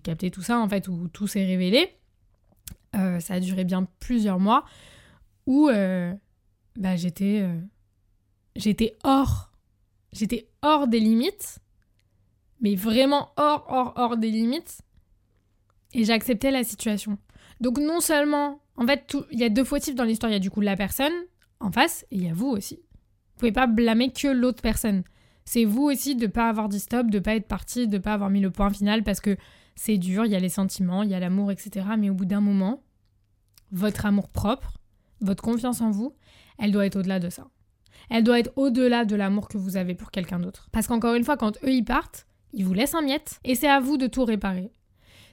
capté 0.04 0.30
tout 0.30 0.44
ça, 0.44 0.60
en 0.60 0.70
fait, 0.70 0.88
où 0.88 1.08
tout 1.08 1.26
s'est 1.26 1.46
révélé, 1.46 1.90
euh, 2.96 3.20
ça 3.20 3.34
a 3.34 3.40
duré 3.40 3.66
bien 3.66 3.88
plusieurs 4.00 4.40
mois 4.40 4.64
où 5.48 5.70
euh, 5.70 6.14
bah, 6.76 6.96
j'étais, 6.96 7.50
j'étais 8.56 8.96
hors. 9.04 9.52
J'étais 10.14 10.50
hors 10.62 10.88
des 10.88 11.00
limites 11.00 11.60
mais 12.62 12.76
vraiment 12.76 13.30
hors, 13.38 13.66
hors, 13.70 13.94
hors 13.96 14.18
des 14.18 14.30
limites. 14.30 14.82
Et 15.94 16.04
j'acceptais 16.04 16.52
la 16.52 16.64
situation. 16.64 17.18
Donc 17.62 17.78
non 17.78 18.00
seulement, 18.00 18.62
en 18.76 18.86
fait, 18.86 19.16
il 19.32 19.40
y 19.40 19.44
a 19.44 19.50
deux 19.50 19.64
fautifs 19.64 19.96
dans 19.96 20.04
l'histoire. 20.04 20.32
Il 20.32 20.34
y 20.34 20.38
a 20.38 20.40
du 20.40 20.50
coup 20.50 20.62
la 20.62 20.76
personne 20.76 21.14
en 21.60 21.72
face 21.72 22.06
et 22.12 22.18
il 22.18 22.24
y 22.24 22.30
a 22.30 22.34
vous 22.34 22.48
aussi. 22.48 22.76
Vous 22.76 23.40
pouvez 23.40 23.52
pas 23.52 23.68
blâmer 23.68 24.12
que 24.12 24.28
l'autre 24.28 24.62
personne. 24.62 25.04
C'est 25.46 25.66
vous 25.66 25.84
aussi 25.84 26.16
de 26.16 26.28
pas 26.28 26.50
avoir 26.50 26.70
dit 26.70 26.80
stop, 26.80 27.10
de 27.10 27.20
pas 27.20 27.36
être 27.36 27.48
parti, 27.48 27.88
de 27.88 27.98
pas 27.98 28.14
avoir 28.14 28.30
mis 28.30 28.42
le 28.42 28.52
point 28.52 28.70
final 28.70 29.04
parce 29.04 29.22
que 29.22 29.38
c'est 29.76 29.98
dur, 29.98 30.26
il 30.26 30.32
y 30.32 30.36
a 30.36 30.40
les 30.40 30.50
sentiments, 30.50 31.04
il 31.04 31.10
y 31.10 31.14
a 31.14 31.20
l'amour, 31.20 31.52
etc. 31.52 31.86
Mais 31.98 32.10
au 32.10 32.14
bout 32.14 32.26
d'un 32.26 32.42
moment, 32.42 32.84
votre 33.72 34.06
amour 34.06 34.28
propre, 34.28 34.74
votre 35.22 35.44
confiance 35.44 35.82
en 35.82 35.92
vous, 35.92 36.16
elle 36.58 36.72
doit 36.72 36.86
être 36.86 36.98
au-delà 36.98 37.20
de 37.20 37.30
ça. 37.30 37.48
Elle 38.10 38.24
doit 38.24 38.40
être 38.40 38.52
au-delà 38.56 39.06
de 39.06 39.16
l'amour 39.16 39.48
que 39.48 39.58
vous 39.58 39.78
avez 39.78 39.96
pour 39.96 40.12
quelqu'un 40.12 40.40
d'autre. 40.40 40.68
Parce 40.72 40.88
qu'encore 40.88 41.14
une 41.14 41.24
fois, 41.24 41.38
quand 41.38 41.58
eux 41.64 41.72
ils 41.72 41.84
partent, 41.86 42.28
il 42.58 42.66
vous 42.66 42.74
laisse 42.74 42.96
un 42.96 43.04
miette 43.04 43.40
et 43.44 43.54
c'est 43.54 43.70
à 43.70 43.80
vous 43.80 43.98
de 43.98 44.08
tout 44.08 44.26
réparer. 44.26 44.72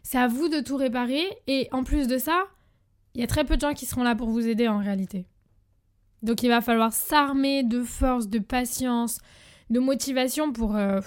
C'est 0.02 0.18
à 0.18 0.28
vous 0.28 0.50
de 0.50 0.60
tout 0.60 0.76
réparer 0.76 1.24
et 1.46 1.68
en 1.72 1.82
plus 1.82 2.06
de 2.06 2.18
ça, 2.18 2.44
il 3.14 3.22
y 3.22 3.24
a 3.24 3.26
très 3.26 3.44
peu 3.44 3.56
de 3.56 3.62
gens 3.62 3.72
qui 3.72 3.86
seront 3.86 4.02
là 4.02 4.14
pour 4.14 4.28
vous 4.28 4.46
aider 4.46 4.68
en 4.68 4.76
réalité. 4.76 5.24
Donc 6.22 6.42
il 6.42 6.48
va 6.48 6.60
falloir 6.60 6.92
s'armer 6.92 7.62
de 7.62 7.82
force, 7.82 8.28
de 8.28 8.38
patience, 8.38 9.20
de 9.70 9.80
motivation 9.80 10.52
pour 10.52 10.76
euh, 10.76 11.00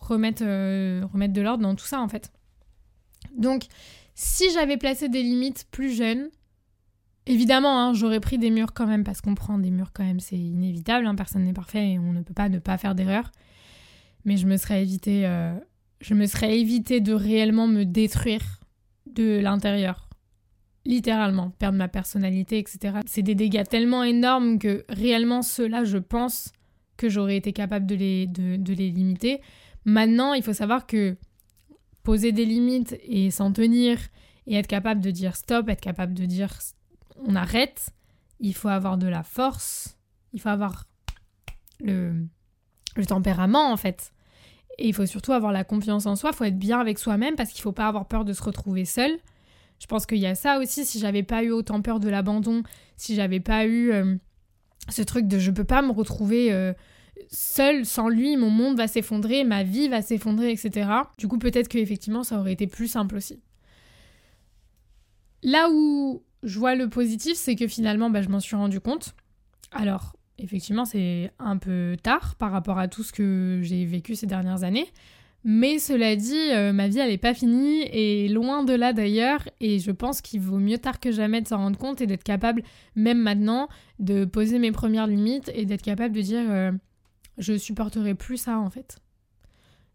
remettre, 0.00 0.42
euh, 0.44 1.06
remettre 1.12 1.34
de 1.34 1.40
l'ordre 1.40 1.62
dans 1.62 1.76
tout 1.76 1.86
ça 1.86 2.00
en 2.00 2.08
fait. 2.08 2.32
Donc, 3.36 3.66
si 4.16 4.50
j'avais 4.50 4.76
placé 4.76 5.08
des 5.08 5.22
limites 5.22 5.68
plus 5.70 5.92
jeunes, 5.92 6.30
évidemment, 7.26 7.78
hein, 7.78 7.92
j'aurais 7.94 8.18
pris 8.18 8.38
des 8.38 8.50
murs 8.50 8.72
quand 8.72 8.86
même, 8.86 9.04
parce 9.04 9.20
qu'on 9.20 9.36
prend 9.36 9.56
des 9.58 9.70
murs 9.70 9.92
quand 9.92 10.04
même, 10.04 10.18
c'est 10.18 10.36
inévitable, 10.36 11.06
hein, 11.06 11.14
personne 11.14 11.44
n'est 11.44 11.52
parfait 11.52 11.92
et 11.92 11.98
on 12.00 12.12
ne 12.12 12.22
peut 12.22 12.34
pas 12.34 12.48
ne 12.48 12.58
pas 12.58 12.76
faire 12.76 12.96
d'erreur. 12.96 13.30
Mais 14.24 14.36
je 14.36 14.46
me 14.46 14.56
serais 14.56 14.82
évité, 14.82 15.26
euh, 15.26 15.54
je 16.00 16.14
me 16.14 16.26
serais 16.26 16.58
évité 16.58 17.00
de 17.00 17.12
réellement 17.12 17.66
me 17.66 17.84
détruire 17.84 18.60
de 19.06 19.38
l'intérieur. 19.38 20.08
Littéralement, 20.86 21.50
perdre 21.50 21.78
ma 21.78 21.88
personnalité, 21.88 22.58
etc. 22.58 23.00
C'est 23.06 23.22
des 23.22 23.34
dégâts 23.34 23.66
tellement 23.68 24.02
énormes 24.02 24.58
que 24.58 24.84
réellement 24.88 25.42
ceux-là, 25.42 25.84
je 25.84 25.98
pense 25.98 26.52
que 26.96 27.08
j'aurais 27.08 27.36
été 27.36 27.52
capable 27.52 27.86
de 27.86 27.94
les, 27.94 28.26
de, 28.26 28.56
de 28.56 28.72
les 28.74 28.90
limiter. 28.90 29.40
Maintenant, 29.84 30.34
il 30.34 30.42
faut 30.42 30.52
savoir 30.52 30.86
que 30.86 31.16
poser 32.02 32.32
des 32.32 32.44
limites 32.44 32.98
et 33.04 33.30
s'en 33.30 33.52
tenir 33.52 33.98
et 34.46 34.54
être 34.56 34.66
capable 34.66 35.00
de 35.00 35.10
dire 35.10 35.36
stop, 35.36 35.68
être 35.68 35.80
capable 35.80 36.14
de 36.14 36.24
dire 36.24 36.58
on 37.26 37.36
arrête, 37.36 37.90
il 38.38 38.54
faut 38.54 38.68
avoir 38.68 38.98
de 38.98 39.06
la 39.06 39.22
force, 39.22 39.98
il 40.32 40.40
faut 40.40 40.48
avoir 40.48 40.86
le, 41.80 42.26
le 42.96 43.06
tempérament 43.06 43.72
en 43.72 43.76
fait. 43.76 44.12
Et 44.78 44.88
il 44.88 44.94
faut 44.94 45.06
surtout 45.06 45.32
avoir 45.32 45.52
la 45.52 45.64
confiance 45.64 46.06
en 46.06 46.16
soi, 46.16 46.30
il 46.32 46.36
faut 46.36 46.44
être 46.44 46.58
bien 46.58 46.80
avec 46.80 46.98
soi-même 46.98 47.36
parce 47.36 47.50
qu'il 47.50 47.62
faut 47.62 47.72
pas 47.72 47.86
avoir 47.86 48.06
peur 48.06 48.24
de 48.24 48.32
se 48.32 48.42
retrouver 48.42 48.84
seul. 48.84 49.18
Je 49.78 49.86
pense 49.86 50.06
qu'il 50.06 50.18
y 50.18 50.26
a 50.26 50.34
ça 50.34 50.58
aussi, 50.58 50.84
si 50.84 50.98
j'avais 50.98 51.22
pas 51.22 51.42
eu 51.42 51.50
autant 51.50 51.80
peur 51.80 52.00
de 52.00 52.08
l'abandon, 52.08 52.62
si 52.96 53.14
j'avais 53.14 53.40
pas 53.40 53.66
eu 53.66 53.92
euh, 53.92 54.16
ce 54.88 55.02
truc 55.02 55.26
de 55.26 55.38
je 55.38 55.50
peux 55.50 55.64
pas 55.64 55.82
me 55.82 55.90
retrouver 55.90 56.52
euh, 56.52 56.72
seul 57.28 57.86
sans 57.86 58.08
lui, 58.08 58.36
mon 58.36 58.50
monde 58.50 58.76
va 58.76 58.88
s'effondrer, 58.88 59.44
ma 59.44 59.62
vie 59.62 59.88
va 59.88 60.02
s'effondrer, 60.02 60.50
etc. 60.52 60.90
Du 61.18 61.28
coup, 61.28 61.38
peut-être 61.38 61.68
que 61.68 61.78
effectivement, 61.78 62.24
ça 62.24 62.38
aurait 62.38 62.52
été 62.52 62.66
plus 62.66 62.88
simple 62.88 63.16
aussi. 63.16 63.40
Là 65.42 65.68
où 65.72 66.22
je 66.42 66.58
vois 66.58 66.74
le 66.74 66.88
positif, 66.88 67.36
c'est 67.36 67.56
que 67.56 67.66
finalement, 67.66 68.10
bah, 68.10 68.22
je 68.22 68.28
m'en 68.28 68.40
suis 68.40 68.56
rendu 68.56 68.80
compte. 68.80 69.14
Alors, 69.72 70.16
effectivement, 70.40 70.84
c'est 70.84 71.30
un 71.38 71.56
peu 71.56 71.96
tard 72.02 72.34
par 72.36 72.50
rapport 72.50 72.78
à 72.78 72.88
tout 72.88 73.02
ce 73.02 73.12
que 73.12 73.60
j'ai 73.62 73.84
vécu 73.84 74.14
ces 74.14 74.26
dernières 74.26 74.64
années. 74.64 74.86
Mais 75.42 75.78
cela 75.78 76.16
dit, 76.16 76.34
euh, 76.52 76.72
ma 76.72 76.88
vie, 76.88 76.98
elle 76.98 77.10
n'est 77.10 77.16
pas 77.18 77.32
finie, 77.32 77.82
et 77.92 78.28
loin 78.28 78.62
de 78.62 78.74
là 78.74 78.92
d'ailleurs, 78.92 79.48
et 79.60 79.78
je 79.78 79.90
pense 79.90 80.20
qu'il 80.20 80.40
vaut 80.40 80.58
mieux 80.58 80.76
tard 80.76 81.00
que 81.00 81.10
jamais 81.10 81.40
de 81.40 81.48
s'en 81.48 81.56
rendre 81.56 81.78
compte 81.78 82.02
et 82.02 82.06
d'être 82.06 82.24
capable, 82.24 82.62
même 82.94 83.18
maintenant, 83.18 83.68
de 83.98 84.26
poser 84.26 84.58
mes 84.58 84.70
premières 84.70 85.06
limites 85.06 85.50
et 85.54 85.64
d'être 85.64 85.82
capable 85.82 86.14
de 86.14 86.20
dire 86.20 86.44
euh, 86.50 86.72
je 87.38 87.56
supporterai 87.56 88.14
plus 88.14 88.36
ça 88.36 88.58
en 88.58 88.68
fait. 88.68 88.98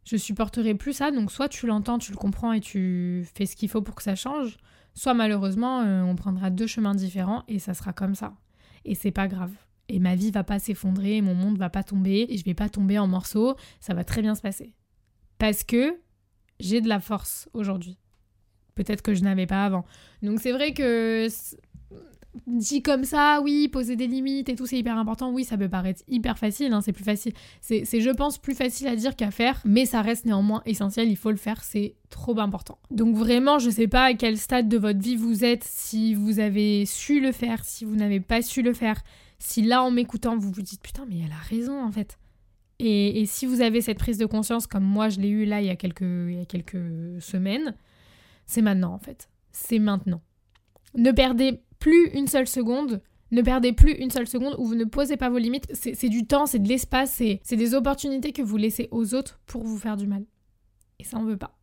Je 0.04 0.18
supporterai 0.18 0.74
plus 0.74 0.94
ça, 0.94 1.12
donc 1.12 1.32
soit 1.32 1.50
tu 1.50 1.68
l'entends, 1.68 2.00
tu 2.00 2.12
le 2.12 2.18
comprends 2.18 2.52
et 2.52 2.60
tu 2.60 3.28
fais 3.36 3.46
ce 3.46 3.56
qu'il 3.56 3.70
faut 3.70 3.82
pour 3.82 3.96
que 3.96 4.04
ça 4.04 4.16
change, 4.16 4.58
soit 4.96 5.14
malheureusement 5.14 5.82
euh, 5.82 6.02
on 6.02 6.16
prendra 6.16 6.50
deux 6.50 6.68
chemins 6.68 6.96
différents 6.96 7.44
et 7.48 7.60
ça 7.60 7.76
sera 7.76 7.94
comme 7.94 8.16
ça. 8.16 8.34
Et 8.84 8.96
c'est 8.96 9.12
pas 9.12 9.28
grave. 9.28 9.52
Et 9.90 10.00
ma 10.00 10.16
vie 10.16 10.32
va 10.32 10.44
pas 10.44 10.60
s'effondrer, 10.60 11.22
mon 11.22 11.36
monde 11.36 11.58
va 11.58 11.70
pas 11.70 11.84
tomber, 11.84 12.26
et 12.30 12.38
je 12.38 12.44
vais 12.44 12.54
pas 12.54 12.70
tomber 12.70 12.98
en 12.98 13.08
morceaux, 13.08 13.56
ça 13.80 13.94
va 13.94 14.04
très 14.04 14.22
bien 14.22 14.36
se 14.36 14.42
passer. 14.42 14.74
Parce 15.38 15.64
que 15.64 16.00
j'ai 16.60 16.82
de 16.82 16.88
la 16.88 17.00
force 17.00 17.50
aujourd'hui. 17.54 17.98
Peut-être 18.74 19.02
que 19.02 19.14
je 19.14 19.24
n'avais 19.24 19.46
pas 19.46 19.66
avant. 19.66 19.86
Donc 20.22 20.40
c'est 20.40 20.52
vrai 20.52 20.74
que 20.74 21.28
dit 22.48 22.82
comme 22.82 23.04
ça, 23.04 23.40
oui, 23.44 23.68
poser 23.68 23.96
des 23.96 24.08
limites 24.08 24.50
et 24.50 24.56
tout, 24.56 24.66
c'est 24.66 24.78
hyper 24.78 24.98
important. 24.98 25.32
Oui, 25.32 25.44
ça 25.44 25.58
peut 25.58 25.70
paraître 25.70 26.04
hyper 26.08 26.38
facile, 26.38 26.74
hein, 26.74 26.82
c'est 26.82 26.94
plus 26.94 27.04
facile. 27.04 27.34
C'est, 27.62 27.86
je 27.86 28.10
pense, 28.10 28.38
plus 28.38 28.56
facile 28.56 28.88
à 28.88 28.96
dire 28.96 29.16
qu'à 29.16 29.32
faire, 29.32 29.62
mais 29.66 29.86
ça 29.86 30.02
reste 30.02 30.26
néanmoins 30.26 30.62
essentiel, 30.66 31.10
il 31.10 31.16
faut 31.16 31.32
le 31.32 31.38
faire, 31.38 31.64
c'est 31.64 31.96
trop 32.10 32.38
important. 32.40 32.78
Donc 32.92 33.16
vraiment, 33.16 33.60
je 33.60 33.70
sais 33.70 33.88
pas 33.88 34.06
à 34.06 34.14
quel 34.14 34.38
stade 34.38 34.68
de 34.68 34.78
votre 34.78 35.00
vie 35.00 35.16
vous 35.16 35.44
êtes, 35.44 35.64
si 35.64 36.14
vous 36.14 36.40
avez 36.40 36.86
su 36.86 37.22
le 37.22 37.32
faire, 37.32 37.64
si 37.64 37.86
vous 37.86 37.96
n'avez 37.96 38.20
pas 38.20 38.42
su 38.42 38.62
le 38.62 38.74
faire, 38.74 39.02
si 39.40 39.62
là, 39.62 39.84
en 39.84 39.92
m'écoutant, 39.92 40.38
vous 40.38 40.52
vous 40.52 40.62
dites, 40.62 40.82
putain, 40.82 41.06
mais 41.08 41.20
elle 41.20 41.32
a 41.32 41.36
raison, 41.36 41.84
en 41.84 41.92
fait. 41.92 42.18
Et, 42.80 43.22
et 43.22 43.26
si 43.26 43.46
vous 43.46 43.62
avez 43.62 43.82
cette 43.82 44.00
prise 44.00 44.18
de 44.18 44.26
conscience, 44.26 44.68
comme 44.68 44.84
moi, 44.84 45.10
je 45.10 45.20
l'ai 45.20 45.30
eu 45.30 45.46
là 45.46 45.62
il 45.62 45.68
y 45.68 45.70
a 45.70 45.76
quelques, 45.76 46.02
il 46.02 46.36
y 46.36 46.42
a 46.42 46.46
quelques 46.46 47.22
semaines, 47.22 47.76
c'est 48.46 48.62
maintenant, 48.62 48.94
en 48.94 49.00
fait. 49.00 49.30
C'est 49.52 49.80
maintenant. 49.80 50.22
Ne 50.96 51.12
perdez 51.12 51.62
plus 51.80 52.10
une 52.14 52.28
seule 52.28 52.48
seconde. 52.48 53.02
Ne 53.32 53.42
perdez 53.42 53.74
plus 53.74 53.92
une 53.94 54.12
seule 54.12 54.28
seconde 54.28 54.56
où 54.58 54.66
vous 54.66 54.76
ne 54.76 54.86
posez 54.86 55.18
pas 55.18 55.30
vos 55.30 55.38
limites. 55.38 55.68
C'est 55.74 56.10
du 56.10 56.26
temps, 56.26 56.46
c'est 56.46 56.60
de 56.60 56.68
l'espace, 56.68 57.22
c'est 57.44 57.56
des 57.56 57.74
opportunités 57.74 58.32
que 58.32 58.42
vous 58.42 58.58
laissez 58.58 58.88
aux 58.92 59.14
autres 59.14 59.40
pour 59.46 59.64
vous 59.64 59.78
faire 59.78 59.98
du 59.98 60.08
mal. 60.08 60.26
Et 61.00 61.04
ça, 61.04 61.18
on 61.18 61.26
veut 61.26 61.38
pas. 61.38 61.55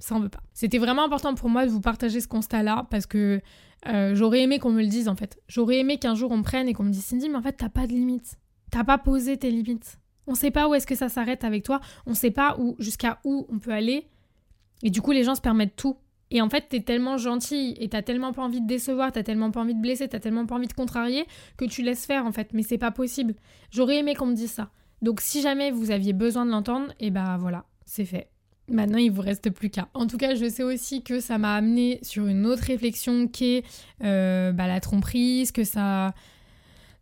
Ça, 0.00 0.16
on 0.16 0.20
veut 0.20 0.28
pas. 0.28 0.42
C'était 0.54 0.78
vraiment 0.78 1.04
important 1.04 1.34
pour 1.34 1.48
moi 1.48 1.66
de 1.66 1.70
vous 1.70 1.80
partager 1.80 2.20
ce 2.20 2.28
constat-là 2.28 2.86
parce 2.90 3.06
que 3.06 3.40
euh, 3.86 4.14
j'aurais 4.14 4.40
aimé 4.40 4.58
qu'on 4.58 4.72
me 4.72 4.80
le 4.80 4.88
dise 4.88 5.08
en 5.08 5.14
fait. 5.14 5.38
J'aurais 5.46 5.78
aimé 5.78 5.98
qu'un 5.98 6.14
jour 6.14 6.30
on 6.30 6.38
me 6.38 6.42
prenne 6.42 6.68
et 6.68 6.72
qu'on 6.72 6.84
me 6.84 6.90
dise 6.90 7.04
Cindy, 7.04 7.28
mais 7.28 7.36
en 7.36 7.42
fait, 7.42 7.52
t'as 7.52 7.68
pas 7.68 7.86
de 7.86 7.92
limites. 7.92 8.38
T'as 8.70 8.84
pas 8.84 8.98
posé 8.98 9.36
tes 9.36 9.50
limites. 9.50 9.98
On 10.26 10.34
sait 10.34 10.50
pas 10.50 10.68
où 10.68 10.74
est-ce 10.74 10.86
que 10.86 10.94
ça 10.94 11.08
s'arrête 11.08 11.44
avec 11.44 11.64
toi. 11.64 11.80
On 12.06 12.14
sait 12.14 12.30
pas 12.30 12.56
jusqu'à 12.78 13.20
où 13.24 13.46
on 13.50 13.58
peut 13.58 13.72
aller. 13.72 14.06
Et 14.82 14.90
du 14.90 15.02
coup, 15.02 15.12
les 15.12 15.24
gens 15.24 15.34
se 15.34 15.40
permettent 15.40 15.76
tout. 15.76 15.96
Et 16.30 16.40
en 16.40 16.48
fait, 16.48 16.66
t'es 16.68 16.80
tellement 16.80 17.16
gentil 17.16 17.74
et 17.78 17.88
t'as 17.88 18.02
tellement 18.02 18.32
pas 18.32 18.42
envie 18.42 18.60
de 18.60 18.66
décevoir, 18.66 19.10
t'as 19.10 19.24
tellement 19.24 19.50
pas 19.50 19.60
envie 19.60 19.74
de 19.74 19.80
blesser, 19.80 20.08
t'as 20.08 20.20
tellement 20.20 20.46
pas 20.46 20.54
envie 20.54 20.68
de 20.68 20.72
contrarier 20.72 21.26
que 21.56 21.64
tu 21.64 21.82
laisses 21.82 22.06
faire 22.06 22.24
en 22.24 22.32
fait. 22.32 22.52
Mais 22.52 22.62
c'est 22.62 22.78
pas 22.78 22.92
possible. 22.92 23.34
J'aurais 23.70 23.96
aimé 23.98 24.14
qu'on 24.14 24.26
me 24.26 24.34
dise 24.34 24.52
ça. 24.52 24.70
Donc 25.02 25.20
si 25.20 25.42
jamais 25.42 25.70
vous 25.70 25.90
aviez 25.90 26.12
besoin 26.12 26.46
de 26.46 26.50
l'entendre, 26.50 26.92
et 27.00 27.06
eh 27.06 27.10
ben 27.10 27.36
voilà, 27.36 27.64
c'est 27.84 28.04
fait. 28.04 28.30
Maintenant, 28.70 28.98
il 28.98 29.10
vous 29.10 29.22
reste 29.22 29.50
plus 29.50 29.68
qu'à. 29.68 29.88
En 29.94 30.06
tout 30.06 30.16
cas, 30.16 30.34
je 30.34 30.48
sais 30.48 30.62
aussi 30.62 31.02
que 31.02 31.20
ça 31.20 31.38
m'a 31.38 31.54
amené 31.54 31.98
sur 32.02 32.26
une 32.26 32.46
autre 32.46 32.62
réflexion 32.62 33.26
qui 33.26 33.56
est 33.56 33.64
euh, 34.04 34.52
bah, 34.52 34.68
la 34.68 34.80
tromperie, 34.80 35.48
que 35.52 35.64
ça, 35.64 36.14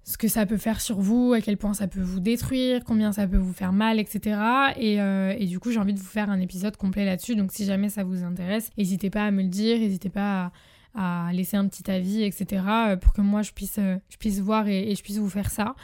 ce 0.04 0.16
que 0.16 0.26
ça 0.26 0.46
peut 0.46 0.56
faire 0.56 0.80
sur 0.80 1.00
vous, 1.00 1.34
à 1.34 1.42
quel 1.42 1.58
point 1.58 1.74
ça 1.74 1.86
peut 1.86 2.00
vous 2.00 2.20
détruire, 2.20 2.82
combien 2.84 3.12
ça 3.12 3.26
peut 3.26 3.36
vous 3.36 3.52
faire 3.52 3.74
mal, 3.74 4.00
etc. 4.00 4.40
Euh, 4.80 5.34
et, 5.38 5.44
du 5.44 5.60
coup, 5.60 5.70
j'ai 5.70 5.78
envie 5.78 5.92
de 5.92 5.98
vous 5.98 6.06
faire 6.06 6.30
un 6.30 6.40
épisode 6.40 6.78
complet 6.78 7.04
là-dessus. 7.04 7.36
Donc, 7.36 7.52
si 7.52 7.66
jamais 7.66 7.90
ça 7.90 8.04
vous 8.04 8.24
intéresse, 8.24 8.70
n'hésitez 8.78 9.10
pas 9.10 9.26
à 9.26 9.30
me 9.30 9.42
le 9.42 9.48
dire, 9.48 9.78
n'hésitez 9.78 10.08
pas 10.08 10.50
à, 10.94 11.30
laisser 11.34 11.58
un 11.58 11.68
petit 11.68 11.90
avis, 11.90 12.22
etc. 12.22 12.62
Euh, 12.66 12.96
pour 12.96 13.12
que 13.12 13.20
moi, 13.20 13.42
je 13.42 13.52
puisse 13.52 14.40
voir 14.40 14.66
et, 14.66 14.94
je 14.94 15.02
puisse 15.02 15.18
vous 15.18 15.28
faire 15.28 15.50
ça. 15.50 15.74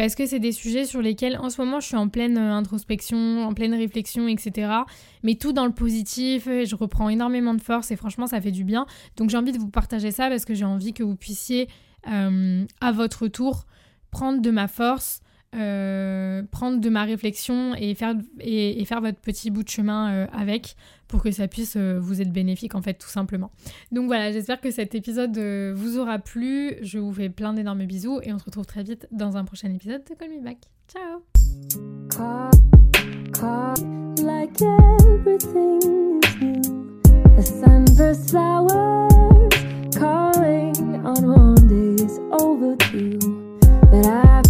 Parce 0.00 0.14
que 0.14 0.24
c'est 0.24 0.38
des 0.38 0.52
sujets 0.52 0.86
sur 0.86 1.02
lesquels, 1.02 1.36
en 1.36 1.50
ce 1.50 1.60
moment, 1.60 1.78
je 1.78 1.88
suis 1.88 1.96
en 1.96 2.08
pleine 2.08 2.38
introspection, 2.38 3.44
en 3.44 3.52
pleine 3.52 3.74
réflexion, 3.74 4.28
etc. 4.28 4.72
Mais 5.22 5.34
tout 5.34 5.52
dans 5.52 5.66
le 5.66 5.72
positif, 5.72 6.46
je 6.46 6.74
reprends 6.74 7.10
énormément 7.10 7.52
de 7.52 7.60
force 7.60 7.90
et 7.90 7.96
franchement, 7.96 8.26
ça 8.26 8.40
fait 8.40 8.50
du 8.50 8.64
bien. 8.64 8.86
Donc, 9.18 9.28
j'ai 9.28 9.36
envie 9.36 9.52
de 9.52 9.58
vous 9.58 9.68
partager 9.68 10.10
ça 10.10 10.30
parce 10.30 10.46
que 10.46 10.54
j'ai 10.54 10.64
envie 10.64 10.94
que 10.94 11.02
vous 11.02 11.16
puissiez 11.16 11.68
euh, 12.10 12.64
à 12.80 12.92
votre 12.92 13.28
tour 13.28 13.66
prendre 14.10 14.40
de 14.40 14.50
ma 14.50 14.68
force, 14.68 15.20
euh, 15.56 16.42
prendre 16.50 16.80
de 16.80 16.88
ma 16.88 17.04
réflexion 17.04 17.74
et 17.74 17.94
faire, 17.94 18.14
et, 18.40 18.84
faire 18.84 19.00
votre 19.00 19.18
petit 19.18 19.50
bout 19.50 19.62
de 19.62 19.68
chemin 19.68 20.12
euh, 20.12 20.26
avec 20.32 20.76
pour 21.08 21.22
que 21.22 21.30
ça 21.30 21.48
puisse 21.48 21.76
vous 21.76 22.22
être 22.22 22.32
bénéfique 22.32 22.74
en 22.74 22.82
fait 22.82 22.94
tout 22.94 23.08
simplement. 23.08 23.50
Donc 23.90 24.06
voilà, 24.06 24.30
j'espère 24.30 24.60
que 24.60 24.70
cet 24.70 24.94
épisode 24.94 25.36
vous 25.74 25.98
aura 25.98 26.20
plu. 26.20 26.76
Je 26.82 26.98
vous 26.98 27.12
fais 27.12 27.28
plein 27.28 27.52
d'énormes 27.52 27.84
bisous 27.84 28.20
et 28.22 28.32
on 28.32 28.38
se 28.38 28.44
retrouve 28.44 28.66
très 28.66 28.84
vite 28.84 29.08
dans 29.10 29.36
un 29.36 29.44
prochain 29.44 29.72
épisode 29.74 30.02
de 30.08 30.14
Call 30.14 30.30
Me 30.30 30.40
Back. 30.40 30.58
Ciao 30.86 31.20
But 43.90 44.06
I 44.06 44.49